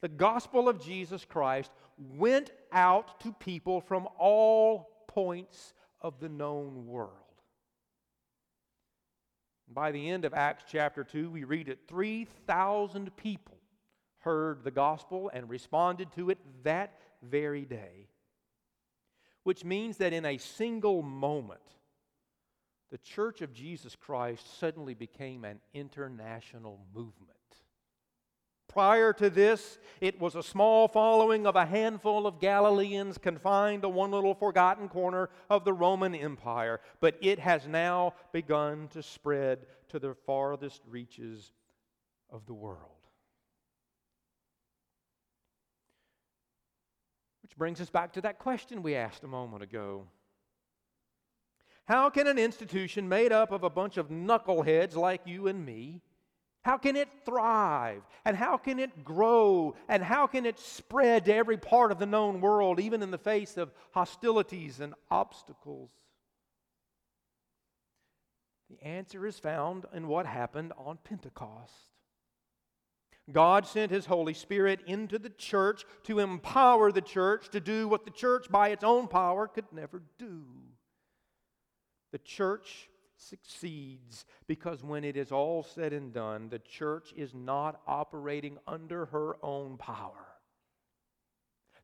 the 0.00 0.08
gospel 0.08 0.68
of 0.68 0.84
Jesus 0.84 1.24
Christ 1.24 1.70
went 1.98 2.50
out 2.72 3.20
to 3.20 3.32
people 3.32 3.80
from 3.80 4.08
all 4.18 5.04
points 5.06 5.72
of 6.00 6.18
the 6.18 6.28
known 6.28 6.86
world. 6.86 7.12
By 9.68 9.92
the 9.92 10.10
end 10.10 10.24
of 10.24 10.34
Acts 10.34 10.64
chapter 10.68 11.04
2, 11.04 11.30
we 11.30 11.44
read 11.44 11.66
that 11.66 11.86
3,000 11.88 13.16
people 13.16 13.56
heard 14.24 14.64
the 14.64 14.70
gospel 14.70 15.30
and 15.32 15.48
responded 15.48 16.10
to 16.12 16.30
it 16.30 16.38
that 16.64 16.98
very 17.22 17.64
day. 17.64 18.08
Which 19.42 19.64
means 19.64 19.98
that 19.98 20.12
in 20.12 20.24
a 20.24 20.38
single 20.38 21.02
moment, 21.02 21.60
the 22.90 22.98
Church 22.98 23.42
of 23.42 23.52
Jesus 23.52 23.94
Christ 23.96 24.58
suddenly 24.58 24.94
became 24.94 25.44
an 25.44 25.60
international 25.74 26.80
movement. 26.94 27.30
Prior 28.68 29.12
to 29.12 29.30
this, 29.30 29.78
it 30.00 30.18
was 30.18 30.34
a 30.34 30.42
small 30.42 30.88
following 30.88 31.46
of 31.46 31.54
a 31.54 31.66
handful 31.66 32.26
of 32.26 32.40
Galileans 32.40 33.18
confined 33.18 33.82
to 33.82 33.88
one 33.88 34.10
little 34.10 34.34
forgotten 34.34 34.88
corner 34.88 35.28
of 35.48 35.64
the 35.64 35.72
Roman 35.72 36.14
Empire, 36.14 36.80
but 37.00 37.16
it 37.20 37.38
has 37.38 37.68
now 37.68 38.14
begun 38.32 38.88
to 38.88 39.02
spread 39.02 39.66
to 39.90 39.98
the 39.98 40.14
farthest 40.26 40.80
reaches 40.88 41.52
of 42.30 42.46
the 42.46 42.54
world. 42.54 42.93
Which 47.54 47.58
brings 47.58 47.80
us 47.80 47.90
back 47.90 48.12
to 48.14 48.20
that 48.22 48.38
question 48.38 48.82
we 48.82 48.96
asked 48.96 49.24
a 49.24 49.28
moment 49.28 49.62
ago. 49.62 50.06
How 51.86 52.10
can 52.10 52.26
an 52.26 52.38
institution 52.38 53.08
made 53.08 53.30
up 53.30 53.52
of 53.52 53.62
a 53.62 53.70
bunch 53.70 53.96
of 53.96 54.08
knuckleheads 54.08 54.96
like 54.96 55.20
you 55.24 55.46
and 55.46 55.64
me 55.64 56.02
how 56.64 56.78
can 56.78 56.96
it 56.96 57.08
thrive? 57.26 58.02
And 58.24 58.34
how 58.34 58.56
can 58.56 58.78
it 58.78 59.04
grow? 59.04 59.76
And 59.86 60.02
how 60.02 60.26
can 60.26 60.46
it 60.46 60.58
spread 60.58 61.26
to 61.26 61.34
every 61.34 61.58
part 61.58 61.92
of 61.92 61.98
the 61.98 62.06
known 62.06 62.40
world, 62.40 62.80
even 62.80 63.02
in 63.02 63.10
the 63.10 63.18
face 63.18 63.58
of 63.58 63.70
hostilities 63.92 64.80
and 64.80 64.94
obstacles? 65.10 65.90
The 68.70 68.82
answer 68.82 69.26
is 69.26 69.38
found 69.38 69.84
in 69.92 70.08
what 70.08 70.24
happened 70.24 70.72
on 70.78 70.98
Pentecost. 71.04 71.93
God 73.32 73.66
sent 73.66 73.90
His 73.90 74.06
Holy 74.06 74.34
Spirit 74.34 74.80
into 74.86 75.18
the 75.18 75.30
church 75.30 75.84
to 76.04 76.18
empower 76.18 76.92
the 76.92 77.00
church 77.00 77.48
to 77.50 77.60
do 77.60 77.88
what 77.88 78.04
the 78.04 78.10
church 78.10 78.50
by 78.50 78.68
its 78.68 78.84
own 78.84 79.08
power 79.08 79.48
could 79.48 79.72
never 79.72 80.02
do. 80.18 80.44
The 82.12 82.18
church 82.18 82.90
succeeds 83.16 84.26
because 84.46 84.84
when 84.84 85.04
it 85.04 85.16
is 85.16 85.32
all 85.32 85.62
said 85.62 85.92
and 85.92 86.12
done, 86.12 86.48
the 86.48 86.58
church 86.58 87.12
is 87.16 87.34
not 87.34 87.80
operating 87.86 88.58
under 88.66 89.06
her 89.06 89.36
own 89.42 89.78
power. 89.78 90.26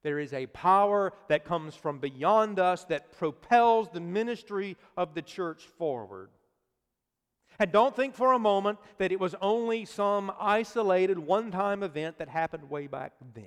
There 0.02 0.18
is 0.18 0.32
a 0.32 0.46
power 0.46 1.12
that 1.28 1.44
comes 1.44 1.74
from 1.74 1.98
beyond 1.98 2.58
us 2.58 2.84
that 2.84 3.12
propels 3.12 3.88
the 3.90 4.00
ministry 4.00 4.76
of 4.96 5.14
the 5.14 5.22
church 5.22 5.64
forward. 5.78 6.30
And 7.60 7.70
don't 7.70 7.94
think 7.94 8.16
for 8.16 8.32
a 8.32 8.38
moment 8.38 8.80
that 8.98 9.12
it 9.12 9.20
was 9.20 9.36
only 9.40 9.84
some 9.84 10.32
isolated 10.40 11.18
one 11.18 11.52
time 11.52 11.84
event 11.84 12.18
that 12.18 12.28
happened 12.28 12.68
way 12.68 12.88
back 12.88 13.12
then 13.34 13.46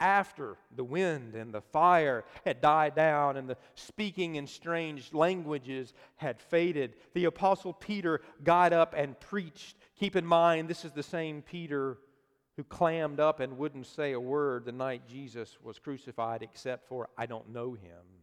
after 0.00 0.56
the 0.74 0.82
wind 0.82 1.34
and 1.34 1.52
the 1.52 1.60
fire 1.60 2.24
had 2.44 2.60
died 2.60 2.94
down 2.94 3.36
and 3.36 3.48
the 3.48 3.56
speaking 3.74 4.36
in 4.36 4.46
strange 4.46 5.12
languages 5.12 5.92
had 6.16 6.40
faded, 6.40 6.94
the 7.12 7.26
Apostle 7.26 7.74
Peter 7.74 8.22
got 8.42 8.72
up 8.72 8.94
and 8.96 9.20
preached. 9.20 9.76
Keep 9.98 10.16
in 10.16 10.24
mind, 10.24 10.68
this 10.68 10.84
is 10.84 10.92
the 10.92 11.02
same 11.02 11.42
Peter 11.42 11.98
who 12.56 12.64
clammed 12.64 13.20
up 13.20 13.40
and 13.40 13.58
wouldn't 13.58 13.86
say 13.86 14.12
a 14.12 14.20
word 14.20 14.64
the 14.64 14.72
night 14.72 15.06
Jesus 15.06 15.58
was 15.62 15.78
crucified, 15.78 16.42
except 16.42 16.88
for, 16.88 17.08
I 17.16 17.26
don't 17.26 17.50
know 17.50 17.74
him. 17.74 18.19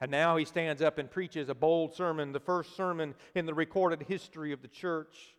And 0.00 0.10
now 0.10 0.36
he 0.36 0.44
stands 0.44 0.80
up 0.80 0.98
and 0.98 1.10
preaches 1.10 1.48
a 1.48 1.54
bold 1.54 1.94
sermon, 1.94 2.32
the 2.32 2.40
first 2.40 2.74
sermon 2.74 3.14
in 3.34 3.46
the 3.46 3.54
recorded 3.54 4.02
history 4.08 4.52
of 4.52 4.62
the 4.62 4.68
church. 4.68 5.34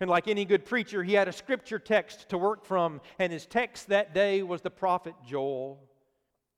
And 0.00 0.08
like 0.08 0.28
any 0.28 0.44
good 0.44 0.64
preacher, 0.64 1.02
he 1.02 1.14
had 1.14 1.26
a 1.26 1.32
scripture 1.32 1.80
text 1.80 2.28
to 2.28 2.38
work 2.38 2.64
from, 2.64 3.00
and 3.18 3.32
his 3.32 3.46
text 3.46 3.88
that 3.88 4.14
day 4.14 4.42
was 4.42 4.62
the 4.62 4.70
prophet 4.70 5.14
Joel. 5.26 5.80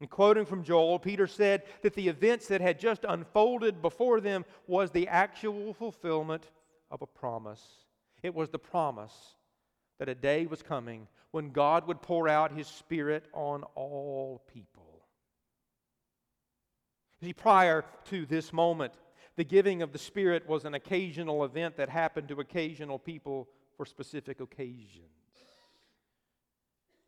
And 0.01 0.11
quoting 0.11 0.45
from 0.45 0.65
Joel, 0.65 0.99
Peter 0.99 1.27
said 1.27 1.63
that 1.83 1.95
the 1.95 2.09
events 2.09 2.49
that 2.49 2.61
had 2.61 2.79
just 2.79 3.05
unfolded 3.09 3.81
before 3.81 4.21
them 4.21 4.45
was 4.67 4.91
the 4.91 5.09
actual 5.09 5.73
fulfillment 5.73 6.51
of 6.91 7.01
a 7.01 7.07
promise. 7.07 7.63
It 8.23 8.35
was 8.35 8.51
the 8.51 8.59
promise 8.59 9.35
that 9.99 10.09
a 10.09 10.15
day 10.15 10.47
was 10.47 10.63
coming 10.63 11.07
when 11.31 11.53
God 11.53 11.87
would 11.87 12.03
pour 12.03 12.29
out 12.29 12.53
his 12.53 12.67
Spirit 12.67 13.25
on 13.33 13.63
all 13.75 14.43
people. 14.53 14.90
See, 17.23 17.33
prior 17.33 17.85
to 18.07 18.25
this 18.25 18.53
moment, 18.53 18.95
the 19.37 19.45
giving 19.45 19.83
of 19.83 19.93
the 19.93 19.99
Spirit 19.99 20.49
was 20.49 20.65
an 20.65 20.75
occasional 20.75 21.45
event 21.45 21.77
that 21.77 21.89
happened 21.89 22.29
to 22.29 22.41
occasional 22.41 22.99
people 22.99 23.49
for 23.77 23.85
specific 23.85 24.41
occasions. 24.41 25.07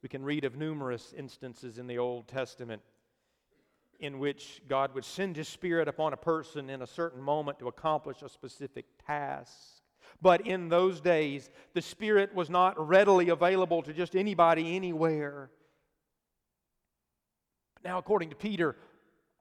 We 0.02 0.08
can 0.08 0.24
read 0.24 0.44
of 0.44 0.56
numerous 0.56 1.14
instances 1.16 1.78
in 1.78 1.86
the 1.86 1.98
Old 1.98 2.28
Testament 2.28 2.82
in 4.00 4.18
which 4.18 4.60
God 4.68 4.94
would 4.94 5.04
send 5.04 5.36
His 5.36 5.48
Spirit 5.48 5.86
upon 5.88 6.12
a 6.12 6.16
person 6.16 6.68
in 6.68 6.82
a 6.82 6.86
certain 6.86 7.22
moment 7.22 7.60
to 7.60 7.68
accomplish 7.68 8.20
a 8.20 8.28
specific 8.28 8.84
task. 9.06 9.52
But 10.20 10.46
in 10.46 10.68
those 10.68 11.00
days, 11.00 11.48
the 11.72 11.80
Spirit 11.80 12.34
was 12.34 12.50
not 12.50 12.88
readily 12.88 13.28
available 13.28 13.80
to 13.82 13.92
just 13.92 14.16
anybody 14.16 14.76
anywhere. 14.76 15.50
Now, 17.84 17.98
according 17.98 18.30
to 18.30 18.36
Peter, 18.36 18.76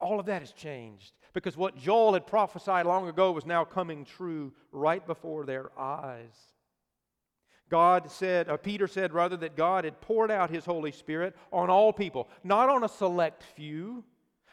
all 0.02 0.20
of 0.20 0.26
that 0.26 0.42
has 0.42 0.52
changed 0.52 1.14
because 1.34 1.56
what 1.56 1.78
Joel 1.78 2.14
had 2.14 2.28
prophesied 2.28 2.86
long 2.86 3.08
ago 3.08 3.32
was 3.32 3.46
now 3.46 3.64
coming 3.64 4.04
true 4.04 4.52
right 4.72 5.06
before 5.06 5.46
their 5.46 5.72
eyes. 5.80 6.36
God 7.70 8.12
said, 8.12 8.50
uh, 8.50 8.58
Peter 8.58 8.88
said 8.88 9.14
rather, 9.14 9.38
that 9.38 9.56
God 9.56 9.86
had 9.86 10.02
poured 10.02 10.30
out 10.30 10.50
his 10.50 10.66
Holy 10.66 10.92
Spirit 10.92 11.36
on 11.54 11.70
all 11.70 11.94
people, 11.94 12.28
not 12.44 12.68
on 12.68 12.84
a 12.84 12.90
select 12.90 13.44
few, 13.56 14.04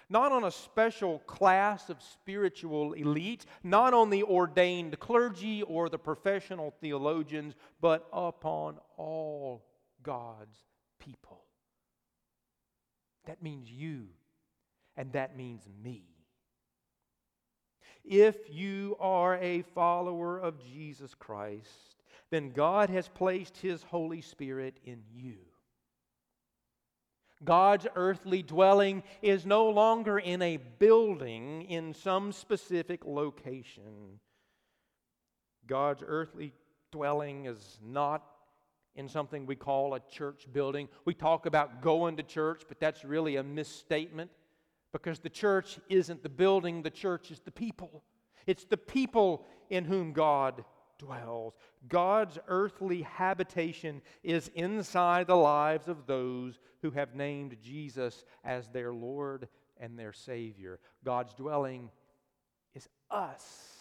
not 0.09 0.31
on 0.31 0.45
a 0.45 0.51
special 0.51 1.19
class 1.21 1.91
of 1.91 2.01
spiritual 2.01 2.93
elite, 2.93 3.45
not 3.65 3.93
on 3.93 4.09
the 4.09 4.23
ordained 4.23 4.99
clergy 5.01 5.63
or 5.63 5.89
the 5.89 5.99
professional 5.99 6.73
theologians, 6.81 7.55
but 7.81 8.09
upon 8.13 8.79
all 8.97 9.67
God's 10.03 10.57
people. 11.01 11.43
That 13.27 13.43
means 13.43 13.69
you, 13.69 14.07
and 14.99 15.13
that 15.13 15.37
means 15.37 15.63
me. 15.83 16.03
If 18.05 18.37
you 18.51 18.97
are 18.99 19.37
a 19.37 19.63
follower 19.63 20.39
of 20.39 20.59
Jesus 20.59 21.15
Christ, 21.15 22.03
then 22.31 22.51
God 22.51 22.91
has 22.91 23.07
placed 23.07 23.57
His 23.59 23.83
Holy 23.85 24.21
Spirit 24.21 24.79
in 24.85 25.03
you. 25.15 25.37
God's 27.45 27.87
earthly 27.95 28.43
dwelling 28.43 29.05
is 29.23 29.47
no 29.47 29.71
longer 29.71 30.19
in 30.19 30.43
a 30.43 30.57
building 30.57 31.63
in 31.63 31.95
some 31.95 32.33
specific 32.33 33.05
location. 33.05 34.19
God's 35.69 36.03
earthly 36.05 36.53
dwelling 36.91 37.47
is 37.47 37.79
not 37.87 38.25
in 38.97 39.09
something 39.09 39.47
we 39.47 39.55
call 39.55 39.95
a 39.95 40.01
church 40.11 40.49
building. 40.53 40.89
We 41.05 41.15
talk 41.15 41.47
about 41.47 41.83
going 41.83 42.17
to 42.17 42.25
church, 42.25 42.63
but 42.67 42.81
that's 42.81 43.05
really 43.05 43.37
a 43.37 43.45
misstatement 43.45 44.33
because 44.93 45.19
the 45.19 45.29
church 45.29 45.79
isn't 45.89 46.23
the 46.23 46.29
building, 46.29 46.83
the 46.83 46.91
church 46.91 47.31
is 47.31 47.41
the 47.41 47.51
people. 47.51 48.03
It's 48.47 48.65
the 48.65 48.77
people 48.77 49.45
in 49.69 49.85
whom 49.85 50.13
God 50.13 50.65
dwells. 50.99 51.55
God's 51.87 52.39
earthly 52.49 53.03
habitation 53.03 54.03
is 54.23 54.51
inside 54.55 55.27
the 55.27 55.37
lives 55.37 55.89
of 55.89 56.07
those 56.07 56.59
who 56.83 56.91
have 56.91 57.15
named 57.15 57.57
Jesus 57.63 58.25
as 58.45 58.69
their 58.69 58.93
Lord 58.93 59.49
and 59.79 59.99
their 59.99 60.13
Savior. 60.13 60.81
God's 61.05 61.35
dwelling 61.35 61.91
is 62.75 62.89
us. 63.11 63.78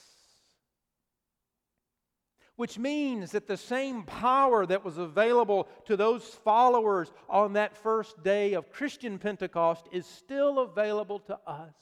Which 2.57 2.77
means 2.77 3.31
that 3.31 3.47
the 3.47 3.55
same 3.55 4.03
power 4.03 4.65
that 4.65 4.83
was 4.83 4.97
available 4.97 5.67
to 5.85 5.95
those 5.95 6.23
followers 6.23 7.11
on 7.29 7.53
that 7.53 7.77
first 7.77 8.21
day 8.23 8.53
of 8.53 8.71
Christian 8.71 9.19
Pentecost 9.19 9.87
is 9.91 10.05
still 10.05 10.59
available 10.59 11.19
to 11.19 11.39
us. 11.47 11.75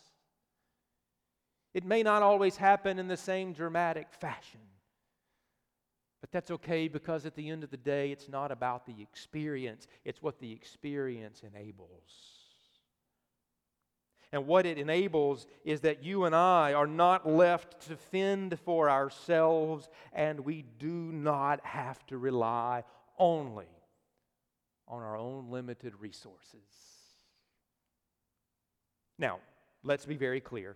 It 1.74 1.86
may 1.86 2.04
not 2.04 2.24
always 2.24 2.58
happen 2.58 3.00
in 3.00 3.08
the 3.08 3.18
same 3.18 3.54
dramatic 3.54 4.14
fashion. 4.14 4.62
But 6.22 6.32
that's 6.32 6.52
okay 6.52 6.88
because 6.88 7.26
at 7.26 7.36
the 7.36 7.50
end 7.50 7.64
of 7.64 7.70
the 7.70 7.78
day, 7.78 8.12
it's 8.12 8.28
not 8.28 8.52
about 8.52 8.86
the 8.86 9.02
experience, 9.02 9.88
it's 10.04 10.22
what 10.22 10.40
the 10.40 10.52
experience 10.52 11.44
enables. 11.44 12.35
And 14.36 14.48
what 14.48 14.66
it 14.66 14.78
enables 14.78 15.48
is 15.64 15.80
that 15.82 16.04
you 16.04 16.26
and 16.26 16.36
I 16.36 16.74
are 16.74 16.88
not 16.88 17.26
left 17.26 17.88
to 17.88 17.96
fend 17.96 18.60
for 18.60 18.90
ourselves, 18.90 19.88
and 20.12 20.42
we 20.42 20.66
do 20.78 20.92
not 20.92 21.66
have 21.66 22.06
to 22.08 22.18
rely 22.18 22.84
only 23.18 23.70
on 24.90 25.02
our 25.04 25.16
own 25.16 25.52
limited 25.52 25.94
resources. 26.02 26.60
Now, 29.18 29.40
let's 29.84 30.06
be 30.06 30.18
very 30.18 30.42
clear. 30.42 30.76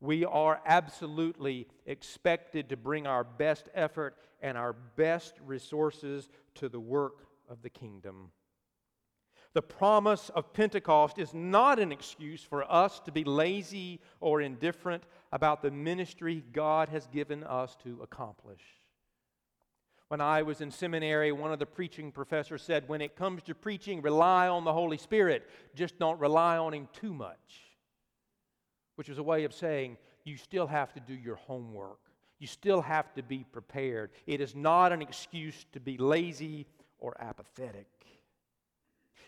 We 0.00 0.24
are 0.24 0.62
absolutely 0.64 1.68
expected 1.84 2.70
to 2.70 2.76
bring 2.78 3.06
our 3.06 3.22
best 3.22 3.68
effort 3.74 4.16
and 4.40 4.56
our 4.56 4.72
best 4.72 5.34
resources 5.44 6.30
to 6.54 6.70
the 6.70 6.80
work 6.80 7.26
of 7.50 7.60
the 7.60 7.68
kingdom. 7.68 8.30
The 9.52 9.62
promise 9.62 10.30
of 10.30 10.52
Pentecost 10.52 11.18
is 11.18 11.34
not 11.34 11.78
an 11.78 11.90
excuse 11.90 12.42
for 12.42 12.70
us 12.70 13.00
to 13.00 13.12
be 13.12 13.24
lazy 13.24 14.00
or 14.20 14.40
indifferent 14.40 15.02
about 15.32 15.62
the 15.62 15.70
ministry 15.70 16.44
God 16.52 16.88
has 16.88 17.06
given 17.08 17.42
us 17.42 17.76
to 17.82 18.00
accomplish. 18.02 18.62
When 20.08 20.20
I 20.20 20.42
was 20.42 20.60
in 20.60 20.70
seminary, 20.70 21.32
one 21.32 21.52
of 21.52 21.58
the 21.58 21.66
preaching 21.66 22.12
professors 22.12 22.62
said, 22.62 22.88
When 22.88 23.00
it 23.00 23.16
comes 23.16 23.42
to 23.44 23.54
preaching, 23.54 24.02
rely 24.02 24.48
on 24.48 24.64
the 24.64 24.72
Holy 24.72 24.98
Spirit, 24.98 25.48
just 25.74 25.98
don't 25.98 26.20
rely 26.20 26.56
on 26.56 26.74
Him 26.74 26.88
too 26.92 27.12
much 27.12 27.70
which 29.00 29.08
is 29.08 29.16
a 29.16 29.22
way 29.22 29.44
of 29.44 29.54
saying 29.54 29.96
you 30.24 30.36
still 30.36 30.66
have 30.66 30.92
to 30.92 31.00
do 31.00 31.14
your 31.14 31.36
homework. 31.36 32.00
You 32.38 32.46
still 32.46 32.82
have 32.82 33.14
to 33.14 33.22
be 33.22 33.46
prepared. 33.50 34.10
It 34.26 34.42
is 34.42 34.54
not 34.54 34.92
an 34.92 35.00
excuse 35.00 35.64
to 35.72 35.80
be 35.80 35.96
lazy 35.96 36.66
or 36.98 37.16
apathetic. 37.18 37.86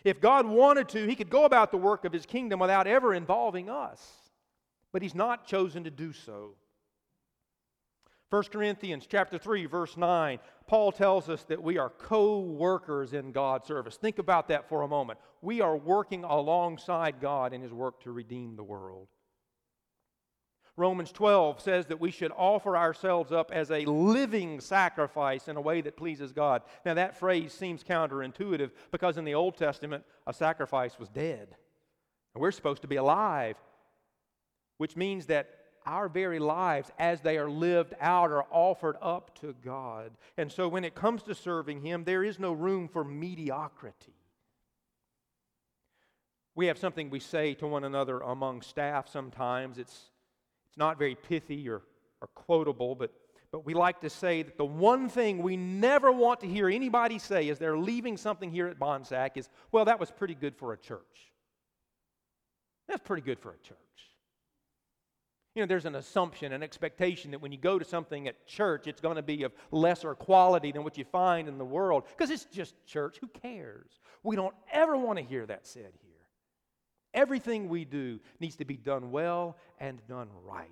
If 0.03 0.19
God 0.19 0.45
wanted 0.45 0.89
to, 0.89 1.05
He 1.05 1.15
could 1.15 1.29
go 1.29 1.45
about 1.45 1.71
the 1.71 1.77
work 1.77 2.05
of 2.05 2.13
His 2.13 2.25
kingdom 2.25 2.59
without 2.59 2.87
ever 2.87 3.13
involving 3.13 3.69
us, 3.69 4.05
but 4.91 5.01
He's 5.01 5.15
not 5.15 5.47
chosen 5.47 5.83
to 5.85 5.91
do 5.91 6.13
so. 6.13 6.55
1 8.29 8.43
Corinthians 8.45 9.05
chapter 9.07 9.37
3 9.37 9.67
verse 9.67 9.95
9 9.95 10.39
Paul 10.65 10.91
tells 10.91 11.29
us 11.29 11.43
that 11.43 11.61
we 11.61 11.77
are 11.77 11.89
co-workers 11.89 13.13
in 13.13 13.31
God's 13.31 13.67
service. 13.67 13.97
Think 13.97 14.17
about 14.17 14.47
that 14.47 14.67
for 14.67 14.81
a 14.81 14.87
moment. 14.87 15.19
We 15.41 15.61
are 15.61 15.77
working 15.77 16.23
alongside 16.23 17.19
God 17.19 17.53
in 17.53 17.61
his 17.61 17.73
work 17.73 18.01
to 18.03 18.11
redeem 18.11 18.55
the 18.55 18.63
world. 18.63 19.09
Romans 20.75 21.11
12 21.11 21.61
says 21.61 21.85
that 21.87 21.99
we 21.99 22.09
should 22.09 22.31
offer 22.35 22.75
ourselves 22.75 23.31
up 23.31 23.51
as 23.51 23.69
a 23.69 23.85
living 23.85 24.59
sacrifice 24.59 25.47
in 25.47 25.55
a 25.55 25.61
way 25.61 25.81
that 25.81 25.95
pleases 25.95 26.31
God. 26.31 26.63
Now, 26.83 26.95
that 26.95 27.17
phrase 27.17 27.53
seems 27.53 27.83
counterintuitive 27.83 28.71
because 28.91 29.17
in 29.17 29.25
the 29.25 29.35
Old 29.35 29.55
Testament, 29.55 30.03
a 30.25 30.33
sacrifice 30.33 30.97
was 30.97 31.09
dead. 31.09 31.55
And 32.33 32.41
we're 32.41 32.51
supposed 32.51 32.81
to 32.81 32.87
be 32.87 32.95
alive, 32.95 33.55
which 34.77 34.95
means 34.95 35.27
that 35.27 35.49
our 35.85 36.09
very 36.09 36.39
lives, 36.39 36.89
as 36.97 37.21
they 37.21 37.37
are 37.37 37.49
lived 37.49 37.93
out, 37.99 38.31
are 38.31 38.45
offered 38.49 38.95
up 38.99 39.37
to 39.41 39.53
God. 39.63 40.11
And 40.37 40.51
so, 40.51 40.67
when 40.67 40.85
it 40.85 40.95
comes 40.95 41.21
to 41.23 41.35
serving 41.35 41.81
Him, 41.81 42.03
there 42.03 42.23
is 42.23 42.39
no 42.39 42.53
room 42.53 42.87
for 42.87 43.03
mediocrity. 43.03 44.15
We 46.55 46.67
have 46.67 46.77
something 46.77 47.09
we 47.09 47.19
say 47.19 47.53
to 47.55 47.67
one 47.67 47.83
another 47.83 48.19
among 48.19 48.61
staff 48.61 49.09
sometimes. 49.09 49.77
It's 49.77 50.09
it's 50.73 50.77
not 50.79 50.97
very 50.97 51.13
pithy 51.13 51.69
or, 51.69 51.83
or 52.19 52.27
quotable, 52.33 52.95
but, 52.95 53.13
but 53.51 53.63
we 53.63 53.75
like 53.75 54.01
to 54.01 54.09
say 54.09 54.41
that 54.41 54.57
the 54.57 54.65
one 54.65 55.07
thing 55.07 55.43
we 55.43 55.55
never 55.55 56.11
want 56.11 56.39
to 56.39 56.47
hear 56.47 56.67
anybody 56.67 57.19
say 57.19 57.47
as 57.49 57.59
they're 57.59 57.77
leaving 57.77 58.17
something 58.17 58.49
here 58.49 58.65
at 58.65 58.79
Bonsack 58.79 59.37
is, 59.37 59.49
well, 59.71 59.85
that 59.85 59.99
was 59.99 60.09
pretty 60.09 60.33
good 60.33 60.55
for 60.55 60.73
a 60.73 60.77
church. 60.77 61.31
That's 62.87 63.03
pretty 63.03 63.21
good 63.21 63.39
for 63.39 63.51
a 63.51 63.57
church. 63.59 63.77
You 65.53 65.61
know, 65.61 65.67
there's 65.67 65.85
an 65.85 65.93
assumption, 65.93 66.53
an 66.53 66.63
expectation 66.63 67.29
that 67.29 67.39
when 67.39 67.51
you 67.51 67.59
go 67.59 67.77
to 67.77 67.85
something 67.85 68.27
at 68.27 68.47
church, 68.47 68.87
it's 68.87 68.99
going 68.99 69.17
to 69.17 69.21
be 69.21 69.43
of 69.43 69.53
lesser 69.69 70.15
quality 70.15 70.71
than 70.71 70.83
what 70.83 70.97
you 70.97 71.05
find 71.05 71.47
in 71.47 71.59
the 71.59 71.65
world 71.65 72.05
because 72.17 72.31
it's 72.31 72.45
just 72.45 72.73
church. 72.87 73.17
Who 73.21 73.27
cares? 73.27 73.99
We 74.23 74.35
don't 74.35 74.55
ever 74.71 74.97
want 74.97 75.19
to 75.19 75.23
hear 75.23 75.45
that 75.45 75.67
said 75.67 75.91
here. 76.01 76.12
Everything 77.13 77.69
we 77.69 77.85
do 77.85 78.19
needs 78.39 78.55
to 78.57 78.65
be 78.65 78.77
done 78.77 79.11
well 79.11 79.57
and 79.79 80.05
done 80.07 80.29
right. 80.45 80.69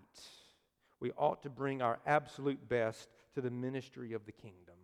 We 1.00 1.12
ought 1.18 1.44
to 1.44 1.50
bring 1.50 1.82
our 1.82 2.00
absolute 2.06 2.68
best 2.68 3.10
to 3.36 3.42
the 3.42 3.52
ministry 3.52 4.14
of 4.14 4.26
the 4.26 4.32
kingdom. 4.32 4.76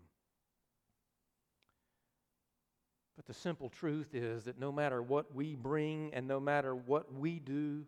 But 3.15 3.25
the 3.25 3.33
simple 3.33 3.69
truth 3.69 4.13
is 4.13 4.43
that 4.43 4.59
no 4.59 4.71
matter 4.71 5.01
what 5.01 5.33
we 5.33 5.55
bring 5.55 6.13
and 6.13 6.27
no 6.27 6.39
matter 6.39 6.75
what 6.75 7.11
we 7.13 7.39
do, 7.39 7.85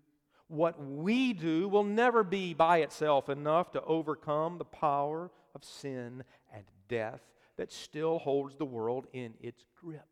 what 0.48 0.84
we 0.84 1.34
do 1.34 1.70
will 1.70 1.84
never 1.84 2.24
be 2.24 2.56
by 2.56 2.80
itself 2.80 3.30
enough 3.30 3.72
to 3.72 3.84
overcome 3.84 4.58
the 4.58 4.66
power 4.66 5.30
of 5.54 5.64
sin 5.64 6.24
and 6.52 6.64
death 6.88 7.22
that 7.58 7.72
still 7.72 8.18
holds 8.18 8.56
the 8.56 8.66
world 8.66 9.06
in 9.14 9.36
its 9.40 9.64
grip. 9.80 10.08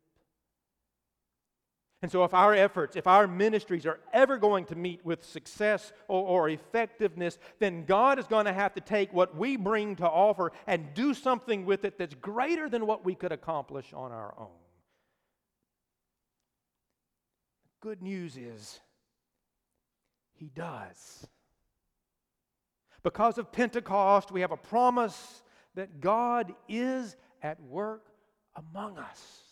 And 2.00 2.12
so, 2.12 2.22
if 2.22 2.32
our 2.32 2.54
efforts, 2.54 2.94
if 2.94 3.08
our 3.08 3.26
ministries 3.26 3.84
are 3.84 3.98
ever 4.12 4.38
going 4.38 4.66
to 4.66 4.76
meet 4.76 5.04
with 5.04 5.24
success 5.24 5.92
or, 6.06 6.22
or, 6.22 6.48
effectiveness, 6.48 7.38
then 7.58 7.84
God 7.86 8.20
is 8.20 8.26
going 8.28 8.44
to 8.44 8.52
have 8.52 8.74
to 8.74 8.80
take 8.80 9.12
what 9.12 9.36
we 9.36 9.56
bring 9.56 9.96
to 9.96 10.06
offer 10.06 10.52
and 10.68 10.94
do 10.94 11.12
something 11.12 11.66
with 11.66 11.84
it 11.84 11.98
that's 11.98 12.14
greater 12.14 12.68
than 12.68 12.86
what 12.86 13.04
we 13.04 13.16
could 13.16 13.32
accomplish 13.32 13.92
on 13.92 14.12
our 14.12 14.32
own. 14.38 14.46
Good 17.80 18.00
news 18.00 18.36
is, 18.36 18.78
He 20.34 20.50
does. 20.54 21.26
Because 23.02 23.38
of 23.38 23.50
Pentecost, 23.50 24.30
we 24.30 24.42
have 24.42 24.52
a 24.52 24.56
promise 24.56 25.42
that 25.74 26.00
God 26.00 26.52
is 26.68 27.16
at 27.42 27.60
work 27.60 28.06
among 28.54 28.98
us. 28.98 29.47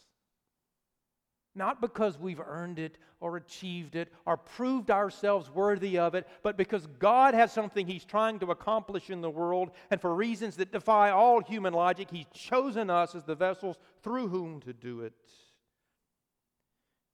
Not 1.57 1.81
because 1.81 2.19
we've 2.19 2.41
earned 2.41 2.79
it 2.79 2.99
or 3.19 3.39
achieved 3.39 3.97
it 3.97 4.13
or 4.27 4.37
proved 4.37 4.91
ourselves 4.91 5.51
worthy 5.51 5.99
of 5.99 6.15
it, 6.15 6.29
but 6.43 6.59
because 6.59 6.87
God 6.99 7.33
has 7.33 7.51
something 7.51 7.87
He's 7.87 8.05
trying 8.05 8.39
to 8.41 8.51
accomplish 8.51 9.09
in 9.09 9.23
the 9.23 9.31
world, 9.31 9.71
and 9.91 9.99
for 9.99 10.15
reasons 10.15 10.57
that 10.57 10.71
defy 10.71 11.11
all 11.11 11.41
human 11.41 11.73
logic, 11.73 12.09
He's 12.11 12.27
chosen 12.35 12.91
us 12.91 13.15
as 13.15 13.25
the 13.25 13.35
vessels 13.35 13.79
through 14.03 14.29
whom 14.29 14.61
to 14.61 14.75
do 14.75 15.01
it. 15.01 15.15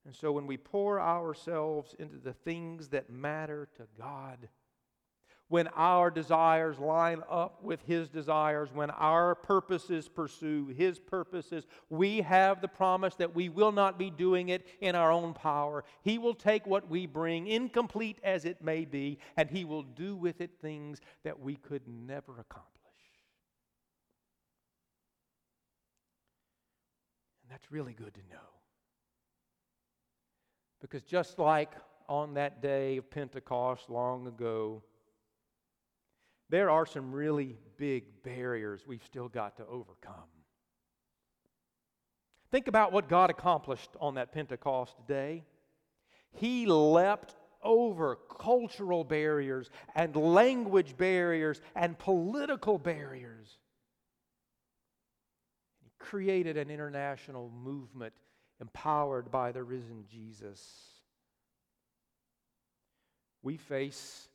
And 0.04 0.14
so 0.14 0.32
when 0.32 0.48
we 0.48 0.56
pour 0.56 1.00
ourselves 1.00 1.94
into 2.00 2.18
the 2.18 2.32
things 2.32 2.88
that 2.88 3.08
matter 3.08 3.68
to 3.76 3.86
God, 3.96 4.48
when 5.52 5.68
our 5.76 6.10
desires 6.10 6.78
line 6.78 7.22
up 7.30 7.62
with 7.62 7.82
His 7.82 8.08
desires, 8.08 8.70
when 8.72 8.88
our 8.88 9.34
purposes 9.34 10.08
pursue 10.08 10.68
His 10.68 10.98
purposes, 10.98 11.66
we 11.90 12.22
have 12.22 12.62
the 12.62 12.68
promise 12.68 13.16
that 13.16 13.34
we 13.34 13.50
will 13.50 13.70
not 13.70 13.98
be 13.98 14.08
doing 14.08 14.48
it 14.48 14.66
in 14.80 14.94
our 14.94 15.12
own 15.12 15.34
power. 15.34 15.84
He 16.00 16.16
will 16.16 16.32
take 16.32 16.66
what 16.66 16.88
we 16.88 17.04
bring, 17.04 17.48
incomplete 17.48 18.16
as 18.24 18.46
it 18.46 18.64
may 18.64 18.86
be, 18.86 19.18
and 19.36 19.50
He 19.50 19.66
will 19.66 19.82
do 19.82 20.16
with 20.16 20.40
it 20.40 20.52
things 20.62 21.02
that 21.22 21.38
we 21.38 21.56
could 21.56 21.82
never 21.86 22.32
accomplish. 22.40 22.70
And 27.42 27.50
that's 27.50 27.70
really 27.70 27.92
good 27.92 28.14
to 28.14 28.20
know. 28.30 28.48
Because 30.80 31.02
just 31.02 31.38
like 31.38 31.72
on 32.08 32.32
that 32.34 32.62
day 32.62 32.96
of 32.96 33.10
Pentecost 33.10 33.90
long 33.90 34.26
ago, 34.26 34.82
there 36.52 36.68
are 36.68 36.84
some 36.84 37.12
really 37.12 37.56
big 37.78 38.04
barriers 38.22 38.82
we've 38.86 39.02
still 39.04 39.28
got 39.28 39.56
to 39.56 39.66
overcome. 39.66 40.28
Think 42.50 42.68
about 42.68 42.92
what 42.92 43.08
God 43.08 43.30
accomplished 43.30 43.88
on 43.98 44.16
that 44.16 44.32
Pentecost 44.32 44.94
day. 45.08 45.44
He 46.32 46.66
leapt 46.66 47.34
over 47.62 48.18
cultural 48.38 49.02
barriers 49.02 49.70
and 49.94 50.14
language 50.14 50.94
barriers 50.98 51.58
and 51.74 51.98
political 51.98 52.76
barriers. 52.76 53.48
He 55.82 55.90
created 55.98 56.58
an 56.58 56.68
international 56.68 57.50
movement 57.64 58.12
empowered 58.60 59.30
by 59.30 59.52
the 59.52 59.62
risen 59.62 60.04
Jesus. 60.06 60.60
We 63.42 63.56
face 63.56 64.28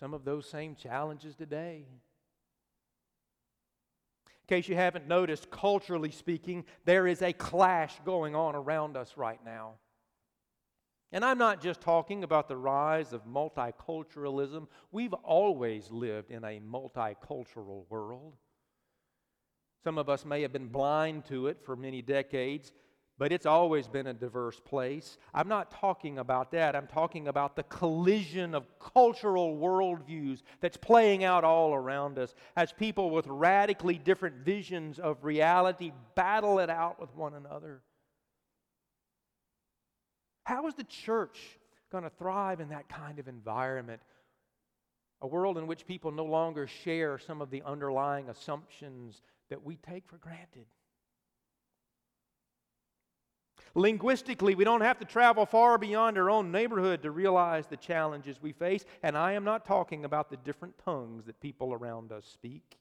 some 0.00 0.14
of 0.14 0.24
those 0.24 0.48
same 0.48 0.74
challenges 0.74 1.36
today. 1.36 1.84
In 4.26 4.56
case 4.56 4.66
you 4.66 4.74
haven't 4.74 5.06
noticed, 5.06 5.50
culturally 5.50 6.10
speaking, 6.10 6.64
there 6.86 7.06
is 7.06 7.22
a 7.22 7.34
clash 7.34 8.00
going 8.04 8.34
on 8.34 8.56
around 8.56 8.96
us 8.96 9.12
right 9.16 9.38
now. 9.44 9.74
And 11.12 11.24
I'm 11.24 11.38
not 11.38 11.60
just 11.60 11.80
talking 11.80 12.24
about 12.24 12.48
the 12.48 12.56
rise 12.56 13.12
of 13.12 13.26
multiculturalism. 13.26 14.68
We've 14.90 15.12
always 15.12 15.90
lived 15.90 16.30
in 16.30 16.44
a 16.44 16.60
multicultural 16.60 17.84
world. 17.90 18.34
Some 19.84 19.98
of 19.98 20.08
us 20.08 20.24
may 20.24 20.42
have 20.42 20.52
been 20.52 20.68
blind 20.68 21.26
to 21.26 21.46
it 21.48 21.58
for 21.62 21.76
many 21.76 22.00
decades, 22.00 22.72
but 23.20 23.32
it's 23.32 23.44
always 23.44 23.86
been 23.86 24.06
a 24.06 24.14
diverse 24.14 24.58
place. 24.60 25.18
I'm 25.34 25.46
not 25.46 25.70
talking 25.70 26.16
about 26.16 26.50
that. 26.52 26.74
I'm 26.74 26.86
talking 26.86 27.28
about 27.28 27.54
the 27.54 27.64
collision 27.64 28.54
of 28.54 28.66
cultural 28.78 29.58
worldviews 29.58 30.40
that's 30.62 30.78
playing 30.78 31.22
out 31.22 31.44
all 31.44 31.74
around 31.74 32.18
us 32.18 32.34
as 32.56 32.72
people 32.72 33.10
with 33.10 33.26
radically 33.26 33.98
different 33.98 34.36
visions 34.36 34.98
of 34.98 35.22
reality 35.22 35.92
battle 36.14 36.60
it 36.60 36.70
out 36.70 36.98
with 36.98 37.14
one 37.14 37.34
another. 37.34 37.82
How 40.44 40.66
is 40.66 40.74
the 40.74 40.84
church 40.84 41.58
going 41.92 42.04
to 42.04 42.10
thrive 42.18 42.60
in 42.60 42.70
that 42.70 42.88
kind 42.88 43.18
of 43.18 43.28
environment? 43.28 44.00
A 45.20 45.26
world 45.26 45.58
in 45.58 45.66
which 45.66 45.86
people 45.86 46.10
no 46.10 46.24
longer 46.24 46.66
share 46.66 47.18
some 47.18 47.42
of 47.42 47.50
the 47.50 47.62
underlying 47.66 48.30
assumptions 48.30 49.20
that 49.50 49.62
we 49.62 49.76
take 49.76 50.08
for 50.08 50.16
granted. 50.16 50.64
Linguistically, 53.74 54.54
we 54.54 54.64
don't 54.64 54.80
have 54.80 54.98
to 54.98 55.04
travel 55.04 55.46
far 55.46 55.78
beyond 55.78 56.18
our 56.18 56.30
own 56.30 56.50
neighborhood 56.50 57.02
to 57.02 57.10
realize 57.10 57.66
the 57.66 57.76
challenges 57.76 58.40
we 58.40 58.52
face. 58.52 58.84
And 59.02 59.16
I 59.16 59.32
am 59.32 59.44
not 59.44 59.64
talking 59.64 60.04
about 60.04 60.30
the 60.30 60.36
different 60.36 60.74
tongues 60.84 61.26
that 61.26 61.40
people 61.40 61.72
around 61.72 62.12
us 62.12 62.26
speak. 62.26 62.78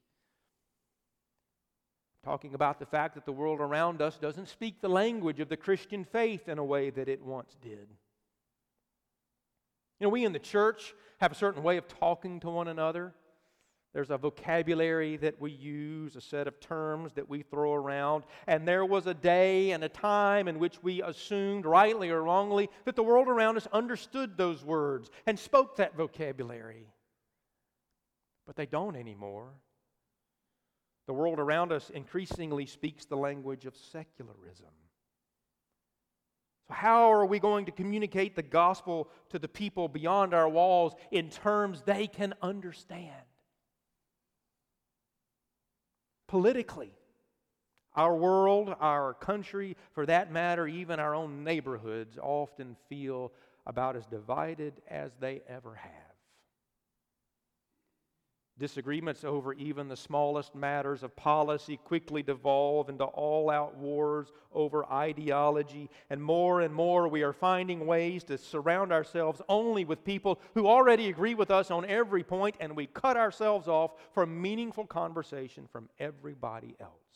I'm 2.23 2.31
talking 2.31 2.53
about 2.53 2.79
the 2.79 2.85
fact 2.85 3.15
that 3.15 3.25
the 3.25 3.31
world 3.31 3.61
around 3.61 4.01
us 4.01 4.17
doesn't 4.17 4.49
speak 4.49 4.81
the 4.81 4.89
language 4.89 5.39
of 5.39 5.49
the 5.49 5.57
Christian 5.57 6.03
faith 6.03 6.49
in 6.49 6.57
a 6.57 6.65
way 6.65 6.89
that 6.89 7.07
it 7.07 7.23
once 7.23 7.55
did. 7.61 7.87
You 9.99 10.05
know, 10.05 10.09
we 10.09 10.25
in 10.25 10.33
the 10.33 10.39
church 10.39 10.93
have 11.19 11.31
a 11.31 11.35
certain 11.35 11.63
way 11.63 11.77
of 11.77 11.87
talking 11.87 12.39
to 12.41 12.49
one 12.49 12.67
another. 12.67 13.13
There's 13.93 14.11
a 14.11 14.17
vocabulary 14.17 15.17
that 15.17 15.41
we 15.41 15.51
use, 15.51 16.15
a 16.15 16.21
set 16.21 16.47
of 16.47 16.59
terms 16.59 17.13
that 17.13 17.27
we 17.27 17.41
throw 17.41 17.73
around. 17.73 18.23
And 18.45 18.67
there 18.67 18.85
was 18.85 19.07
a 19.07 19.15
day 19.15 19.71
and 19.71 19.83
a 19.83 19.89
time 19.89 20.47
in 20.47 20.59
which 20.59 20.83
we 20.83 21.01
assumed, 21.01 21.65
rightly 21.65 22.11
or 22.11 22.21
wrongly, 22.21 22.69
that 22.85 22.95
the 22.95 23.03
world 23.03 23.27
around 23.27 23.57
us 23.57 23.67
understood 23.73 24.37
those 24.37 24.63
words 24.63 25.09
and 25.25 25.39
spoke 25.39 25.77
that 25.77 25.97
vocabulary. 25.97 26.85
But 28.45 28.55
they 28.55 28.67
don't 28.67 28.95
anymore. 28.95 29.53
The 31.07 31.13
world 31.13 31.39
around 31.39 31.71
us 31.71 31.89
increasingly 31.89 32.67
speaks 32.67 33.05
the 33.05 33.17
language 33.17 33.65
of 33.65 33.75
secularism. 33.75 34.67
So, 36.67 36.75
how 36.75 37.11
are 37.11 37.25
we 37.25 37.39
going 37.39 37.65
to 37.65 37.71
communicate 37.71 38.35
the 38.35 38.43
gospel 38.43 39.09
to 39.29 39.39
the 39.39 39.47
people 39.47 39.87
beyond 39.87 40.35
our 40.35 40.47
walls 40.47 40.93
in 41.09 41.31
terms 41.31 41.81
they 41.81 42.05
can 42.05 42.35
understand? 42.43 43.25
Politically. 46.29 46.91
Our 47.95 48.15
world, 48.15 48.73
our 48.79 49.15
country, 49.15 49.75
for 49.93 50.05
that 50.05 50.31
matter, 50.31 50.67
even 50.67 50.99
our 50.99 51.15
own 51.15 51.43
neighborhoods 51.43 52.17
often 52.21 52.77
feel 52.87 53.31
about 53.65 53.95
as 53.95 54.05
divided 54.05 54.73
as 54.89 55.11
they 55.19 55.41
ever 55.49 55.75
have. 55.75 56.08
Disagreements 58.59 59.23
over 59.23 59.53
even 59.53 59.87
the 59.87 59.95
smallest 59.95 60.53
matters 60.53 61.01
of 61.01 61.15
policy 61.15 61.77
quickly 61.77 62.21
devolve 62.21 62.89
into 62.89 63.05
all 63.05 63.49
out 63.49 63.77
wars 63.77 64.33
over 64.53 64.85
ideology, 64.91 65.89
and 66.09 66.21
more 66.21 66.59
and 66.59 66.73
more 66.73 67.07
we 67.07 67.23
are 67.23 67.31
finding 67.31 67.85
ways 67.85 68.25
to 68.25 68.37
surround 68.37 68.91
ourselves 68.91 69.41
only 69.47 69.85
with 69.85 70.03
people 70.03 70.41
who 70.55 70.67
already 70.67 71.07
agree 71.07 71.35
with 71.35 71.51
us 71.51 71.71
on 71.71 71.85
every 71.85 72.23
point, 72.23 72.55
and 72.59 72.75
we 72.75 72.87
cut 72.87 73.15
ourselves 73.15 73.69
off 73.69 73.91
from 74.13 74.41
meaningful 74.41 74.85
conversation 74.85 75.65
from 75.71 75.87
everybody 75.97 76.75
else. 76.81 77.08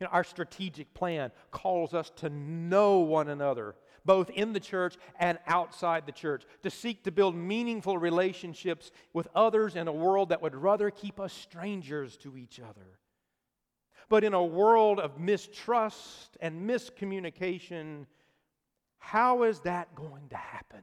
You 0.00 0.06
know, 0.06 0.12
our 0.12 0.24
strategic 0.24 0.94
plan 0.94 1.32
calls 1.50 1.94
us 1.94 2.10
to 2.16 2.30
know 2.30 2.98
one 2.98 3.28
another 3.28 3.74
both 4.08 4.30
in 4.30 4.54
the 4.54 4.60
church 4.60 4.96
and 5.20 5.38
outside 5.46 6.06
the 6.06 6.12
church, 6.12 6.44
to 6.62 6.70
seek 6.70 7.04
to 7.04 7.12
build 7.12 7.36
meaningful 7.36 7.98
relationships 7.98 8.90
with 9.12 9.28
others 9.34 9.76
in 9.76 9.86
a 9.86 9.92
world 9.92 10.30
that 10.30 10.40
would 10.40 10.54
rather 10.54 10.90
keep 10.90 11.20
us 11.20 11.30
strangers 11.30 12.16
to 12.16 12.38
each 12.38 12.58
other. 12.58 12.98
But 14.08 14.24
in 14.24 14.32
a 14.32 14.42
world 14.42 14.98
of 14.98 15.20
mistrust 15.20 16.38
and 16.40 16.68
miscommunication, 16.68 18.06
how 18.98 19.42
is 19.42 19.60
that 19.60 19.94
going 19.94 20.30
to 20.30 20.36
happen? 20.36 20.80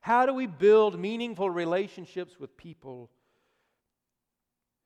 How 0.00 0.26
do 0.26 0.34
we 0.34 0.48
build 0.48 0.98
meaningful 0.98 1.48
relationships 1.48 2.40
with 2.40 2.56
people 2.56 3.12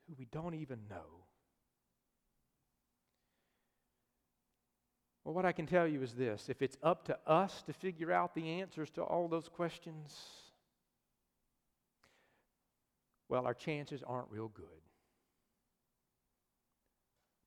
who 0.07 0.15
we 0.19 0.27
don't 0.27 0.55
even 0.55 0.81
know? 0.91 1.18
Well, 5.29 5.35
what 5.35 5.45
I 5.45 5.53
can 5.53 5.67
tell 5.67 5.87
you 5.87 6.01
is 6.01 6.15
this 6.15 6.49
if 6.49 6.63
it's 6.63 6.79
up 6.83 7.05
to 7.05 7.19
us 7.27 7.63
to 7.65 7.75
figure 7.75 8.11
out 8.11 8.35
the 8.35 8.49
answers 8.63 8.89
to 8.93 9.03
all 9.03 9.29
those 9.29 9.47
questions, 9.47 10.17
well, 13.29 13.45
our 13.45 13.53
chances 13.53 14.03
aren't 14.07 14.31
real 14.31 14.49
good. 14.49 14.65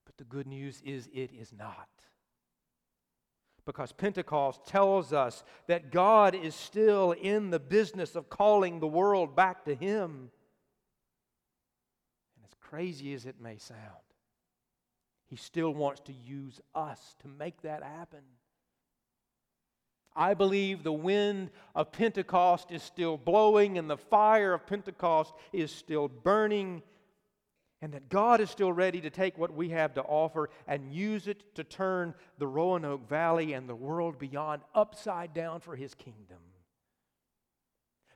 But 0.06 0.16
the 0.18 0.26
good 0.26 0.46
news 0.46 0.80
is 0.86 1.10
it 1.12 1.32
is 1.34 1.52
not. 1.58 1.90
Because 3.66 3.92
Pentecost 3.92 4.64
tells 4.68 5.12
us 5.12 5.44
that 5.66 5.92
God 5.92 6.36
is 6.36 6.54
still 6.54 7.14
in 7.14 7.50
the 7.50 7.58
business 7.58 8.16
of 8.16 8.30
calling 8.30 8.80
the 8.80 8.86
world 8.86 9.36
back 9.36 9.66
to 9.66 9.74
Him. 9.74 10.30
And 12.36 12.46
as 12.46 12.54
crazy 12.62 13.16
as 13.16 13.26
it 13.26 13.42
may 13.42 13.58
sound, 13.58 14.11
he 15.32 15.38
still 15.38 15.74
wants 15.74 16.02
to 16.02 16.12
use 16.12 16.60
us 16.76 17.16
to 17.22 17.30
make 17.30 17.62
that 17.62 17.84
happen. 17.84 18.20
I 20.14 20.34
believe 20.34 20.84
the 20.84 20.92
wind 20.92 21.52
of 21.74 21.94
Pentecost 21.94 22.70
is 22.70 22.84
still 22.84 23.18
blowing 23.18 23.78
and 23.78 23.90
the 23.90 23.96
fire 23.96 24.54
of 24.54 24.68
Pentecost 24.68 25.34
is 25.54 25.72
still 25.72 26.10
burning, 26.10 26.84
and 27.82 27.94
that 27.94 28.10
God 28.10 28.42
is 28.42 28.50
still 28.50 28.74
ready 28.74 29.00
to 29.00 29.10
take 29.10 29.38
what 29.38 29.56
we 29.56 29.70
have 29.70 29.94
to 29.94 30.02
offer 30.02 30.50
and 30.68 30.94
use 30.94 31.28
it 31.28 31.56
to 31.56 31.64
turn 31.64 32.14
the 32.38 32.48
Roanoke 32.48 33.08
Valley 33.08 33.54
and 33.54 33.70
the 33.70 33.74
world 33.74 34.20
beyond 34.20 34.64
upside 34.76 35.34
down 35.34 35.62
for 35.62 35.78
His 35.78 35.94
kingdom. 35.94 36.40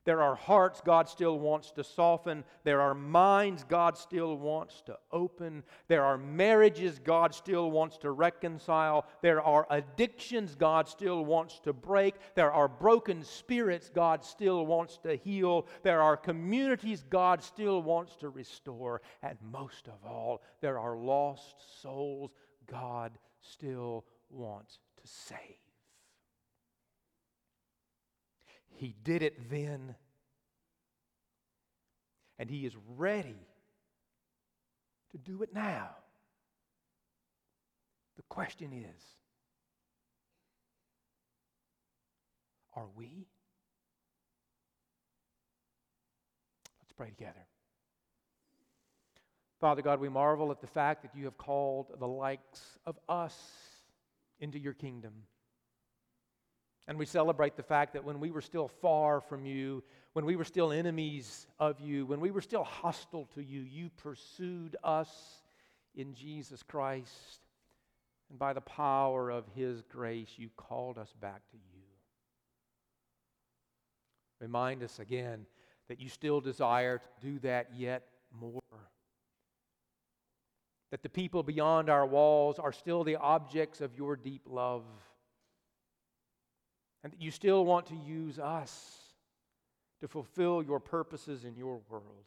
There 0.06 0.22
are 0.22 0.36
hearts 0.36 0.82
God 0.86 1.10
still 1.10 1.40
wants 1.40 1.72
to 1.72 1.84
soften. 1.84 2.44
There 2.64 2.80
are 2.80 2.94
minds 2.94 3.64
God 3.64 3.98
still 3.98 4.38
wants 4.38 4.84
to 4.86 4.98
open. 5.12 5.64
There 5.88 6.04
are 6.04 6.18
marriages 6.18 7.00
God 7.00 7.34
still 7.34 7.72
wants 7.72 7.98
to 7.98 8.12
reconcile. 8.12 9.06
There 9.24 9.42
are 9.42 9.66
addictions 9.72 10.54
God 10.54 10.88
still 10.88 11.26
wants 11.26 11.60
to 11.62 11.74
break. 11.74 12.16
There 12.36 12.52
are 12.52 12.68
broken 12.68 13.24
spirits 13.24 13.90
God 13.90 14.24
still 14.24 14.68
wants 14.68 15.00
to 15.00 15.16
heal. 15.16 15.66
There 15.82 16.02
are 16.04 16.16
communities 16.16 17.04
God 17.10 17.42
still 17.42 17.82
wants 17.82 18.16
to 18.18 18.30
restore. 18.30 19.02
And 19.24 19.38
most 19.42 19.88
of 19.88 20.08
all, 20.08 20.44
there 20.62 20.78
are 20.78 20.96
lost 20.96 21.82
souls 21.82 22.32
God 22.68 23.18
still 23.42 24.06
wants 24.30 24.80
to 25.02 25.08
save. 25.08 25.65
He 28.76 28.96
did 29.04 29.24
it 29.24 29.50
then, 29.50 29.96
and 32.38 32.50
He 32.50 32.66
is 32.66 32.74
ready 32.98 33.48
to 35.12 35.18
do 35.18 35.44
it 35.44 35.54
now. 35.54 35.90
The 38.18 38.24
question 38.24 38.72
is 38.74 39.02
are 42.76 42.88
we? 42.96 43.28
Let's 46.82 46.94
pray 46.98 47.10
together. 47.10 47.46
Father 49.62 49.82
God, 49.82 50.02
we 50.02 50.10
marvel 50.10 50.52
at 50.52 50.60
the 50.60 50.68
fact 50.68 51.02
that 51.04 51.16
you 51.16 51.26
have 51.26 51.38
called 51.38 51.88
the 51.98 52.08
likes 52.08 52.78
of 52.86 53.00
us 53.08 53.36
into 54.40 54.60
your 54.60 54.74
kingdom. 54.74 55.14
And 56.88 57.00
we 57.00 57.06
celebrate 57.06 57.56
the 57.56 57.64
fact 57.64 57.94
that 57.94 58.04
when 58.04 58.20
we 58.20 58.32
were 58.32 58.42
still 58.42 58.68
far 58.68 59.20
from 59.20 59.46
you, 59.46 59.84
when 60.14 60.26
we 60.26 60.36
were 60.36 60.44
still 60.44 60.72
enemies 60.72 61.48
of 61.60 61.80
you, 61.80 62.06
when 62.06 62.20
we 62.20 62.32
were 62.32 62.42
still 62.42 62.64
hostile 62.64 63.28
to 63.34 63.44
you, 63.44 63.62
you 63.62 63.90
pursued 63.98 64.76
us 64.84 65.10
in 65.96 66.14
Jesus 66.14 66.62
Christ. 66.62 67.42
And 68.30 68.38
by 68.38 68.54
the 68.54 68.62
power 68.62 69.30
of 69.30 69.46
his 69.56 69.82
grace, 69.82 70.30
you 70.38 70.50
called 70.56 70.98
us 70.98 71.12
back 71.20 71.42
to 71.52 71.58
you. 71.58 71.82
Remind 74.40 74.84
us 74.84 75.00
again 75.00 75.46
that 75.88 76.00
you 76.00 76.10
still 76.10 76.42
desire 76.42 77.00
to 77.00 77.08
do 77.22 77.40
that 77.40 77.70
yet 77.76 78.04
more. 78.40 78.62
That 80.92 81.04
the 81.04 81.10
people 81.10 81.42
beyond 81.42 81.90
our 81.90 82.06
walls 82.06 82.60
are 82.60 82.72
still 82.72 83.04
the 83.04 83.16
objects 83.16 83.82
of 83.82 83.96
your 83.98 84.16
deep 84.16 84.44
love 84.48 84.84
and 87.06 87.14
that 87.14 87.22
you 87.22 87.30
still 87.30 87.64
want 87.64 87.86
to 87.86 87.96
use 87.96 88.40
us 88.40 88.98
to 90.02 90.08
fulfill 90.08 90.64
your 90.64 90.80
purposes 90.80 91.46
in 91.46 91.56
your 91.56 91.80
world. 91.88 92.26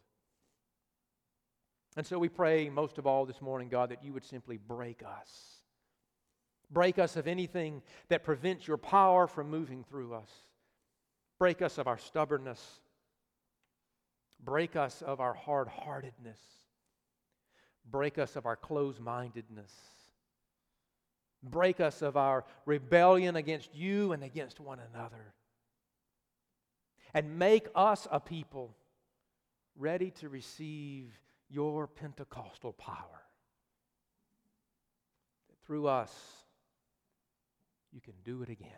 And 1.97 2.07
so 2.07 2.17
we 2.17 2.29
pray 2.29 2.69
most 2.69 2.97
of 2.97 3.05
all 3.05 3.27
this 3.27 3.43
morning, 3.43 3.69
God, 3.69 3.91
that 3.91 4.05
you 4.05 4.13
would 4.13 4.25
simply 4.25 4.57
break 4.57 5.03
us. 5.03 5.57
Break 6.71 7.01
us 7.01 7.17
of 7.17 7.27
anything 7.27 7.83
that 8.09 8.23
prevents 8.23 8.69
your 8.69 8.77
power 8.77 9.27
from 9.27 9.51
moving 9.51 9.83
through 9.83 10.15
us. 10.15 10.31
Break 11.41 11.61
us 11.61 11.79
of 11.79 11.89
our 11.89 11.99
stubbornness. 11.99 12.79
Break 14.45 14.77
us 14.77 15.03
of 15.03 15.19
our 15.19 15.35
hard 15.35 15.67
heartedness. 15.67 16.39
Break 17.91 18.17
us 18.17 18.37
of 18.37 18.47
our 18.47 18.55
closed 18.55 19.01
mindedness. 19.01 19.73
Break 21.43 21.81
us 21.81 22.03
of 22.03 22.17
our 22.17 22.45
rebellion 22.67 23.37
against 23.37 23.75
you 23.75 24.13
and 24.13 24.25
against 24.25 24.61
one 24.61 24.81
another. 24.93 25.35
And 27.15 27.39
make 27.39 27.69
us 27.75 28.07
a 28.11 28.21
people 28.21 28.77
ready 29.77 30.11
to 30.13 30.29
receive 30.29 31.19
your 31.49 31.87
Pentecostal 31.87 32.73
power. 32.73 33.23
That 35.49 35.59
through 35.65 35.87
us, 35.87 36.13
you 37.93 38.01
can 38.01 38.15
do 38.25 38.43
it 38.43 38.49
again. 38.49 38.69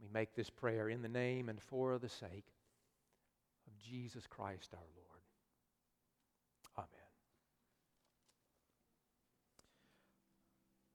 We 0.00 0.08
make 0.12 0.34
this 0.34 0.50
prayer 0.50 0.88
in 0.88 1.02
the 1.02 1.08
name 1.08 1.48
and 1.48 1.60
for 1.60 1.98
the 1.98 2.08
sake 2.08 2.46
of 3.66 3.78
Jesus 3.78 4.26
Christ 4.26 4.70
our 4.74 4.80
Lord. 4.96 5.09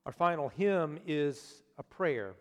Our 0.06 0.12
final 0.12 0.50
hymn 0.50 1.00
is 1.08 1.64
a 1.78 1.84
prayer 1.84 2.36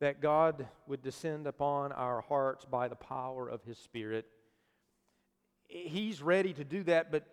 that 0.00 0.20
God 0.20 0.66
would 0.86 1.02
descend 1.02 1.46
upon 1.46 1.90
our 1.92 2.20
hearts 2.20 2.64
by 2.64 2.88
the 2.88 2.96
power 2.96 3.48
of 3.48 3.62
His 3.64 3.78
Spirit. 3.78 4.26
He's 5.66 6.22
ready 6.22 6.52
to 6.52 6.64
do 6.64 6.84
that, 6.84 7.10
but, 7.10 7.26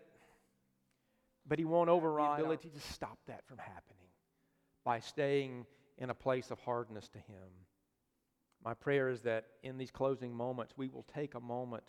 but 1.48 1.60
He 1.60 1.66
won't 1.66 1.90
override 1.90 2.40
the 2.40 2.44
ability 2.44 2.70
to 2.70 2.80
stop 2.80 3.20
that 3.28 3.46
from 3.46 3.58
happening 3.58 4.08
by 4.84 5.00
staying 5.00 5.66
in 5.98 6.10
a 6.10 6.16
place 6.16 6.50
of 6.50 6.60
hardness 6.60 7.08
to 7.10 7.20
Him. 7.20 7.50
My 8.64 8.74
prayer 8.74 9.10
is 9.10 9.22
that 9.22 9.46
in 9.64 9.78
these 9.78 9.92
closing 9.92 10.34
moments, 10.34 10.74
we 10.76 10.88
will 10.88 11.06
take 11.14 11.36
a 11.36 11.40
moment 11.40 11.84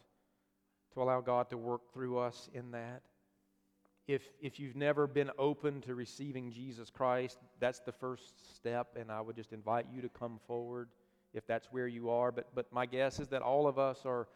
to 0.93 1.03
allow 1.03 1.20
God 1.22 1.49
to 1.51 1.57
work 1.57 1.93
through 1.95 2.18
us 2.18 2.51
in 2.53 2.70
that 2.72 3.03
if, 4.07 4.22
if 4.40 4.59
you've 4.59 4.76
never 4.76 5.07
been 5.07 5.30
open 5.38 5.80
to 5.82 5.94
receiving 5.94 6.50
Jesus 6.50 6.90
Christ, 6.90 7.38
that's 7.61 7.80
the 7.80 7.92
first 7.92 8.55
step, 8.57 8.96
and 8.98 9.11
I 9.11 9.20
would 9.20 9.36
just 9.36 9.53
invite 9.53 9.86
you 9.92 10.03
to 10.03 10.09
come 10.09 10.40
forward 10.46 10.88
if 11.32 11.46
that's 11.46 11.68
where 11.70 11.86
you 11.86 12.11
are. 12.11 12.32
But, 12.32 12.48
but 12.55 12.72
my 12.72 12.86
guess 12.86 13.20
is 13.20 13.28
that 13.28 13.42
all 13.42 13.66
of 13.66 13.78
us 13.78 14.00
are 14.05 14.26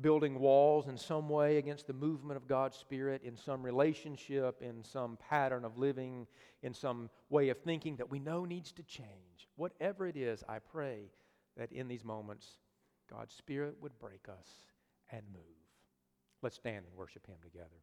building 0.00 0.38
walls 0.38 0.88
in 0.88 0.98
some 0.98 1.28
way 1.28 1.56
against 1.56 1.86
the 1.86 1.92
movement 1.94 2.36
of 2.36 2.46
God's 2.46 2.76
Spirit, 2.76 3.22
in 3.24 3.36
some 3.36 3.62
relationship, 3.62 4.60
in 4.60 4.84
some 4.84 5.16
pattern 5.16 5.64
of 5.64 5.78
living, 5.78 6.26
in 6.62 6.74
some 6.74 7.08
way 7.30 7.48
of 7.48 7.58
thinking 7.58 7.96
that 7.96 8.10
we 8.10 8.18
know 8.18 8.44
needs 8.44 8.72
to 8.72 8.82
change. 8.82 9.48
Whatever 9.56 10.06
it 10.06 10.16
is, 10.16 10.44
I 10.48 10.58
pray 10.58 11.10
that 11.56 11.72
in 11.72 11.88
these 11.88 12.04
moments, 12.04 12.46
God's 13.10 13.34
Spirit 13.34 13.76
would 13.80 13.98
break 13.98 14.28
us 14.28 14.48
and 15.10 15.22
move. 15.32 15.42
Let's 16.42 16.56
stand 16.56 16.84
and 16.86 16.94
worship 16.94 17.26
Him 17.26 17.36
together. 17.42 17.80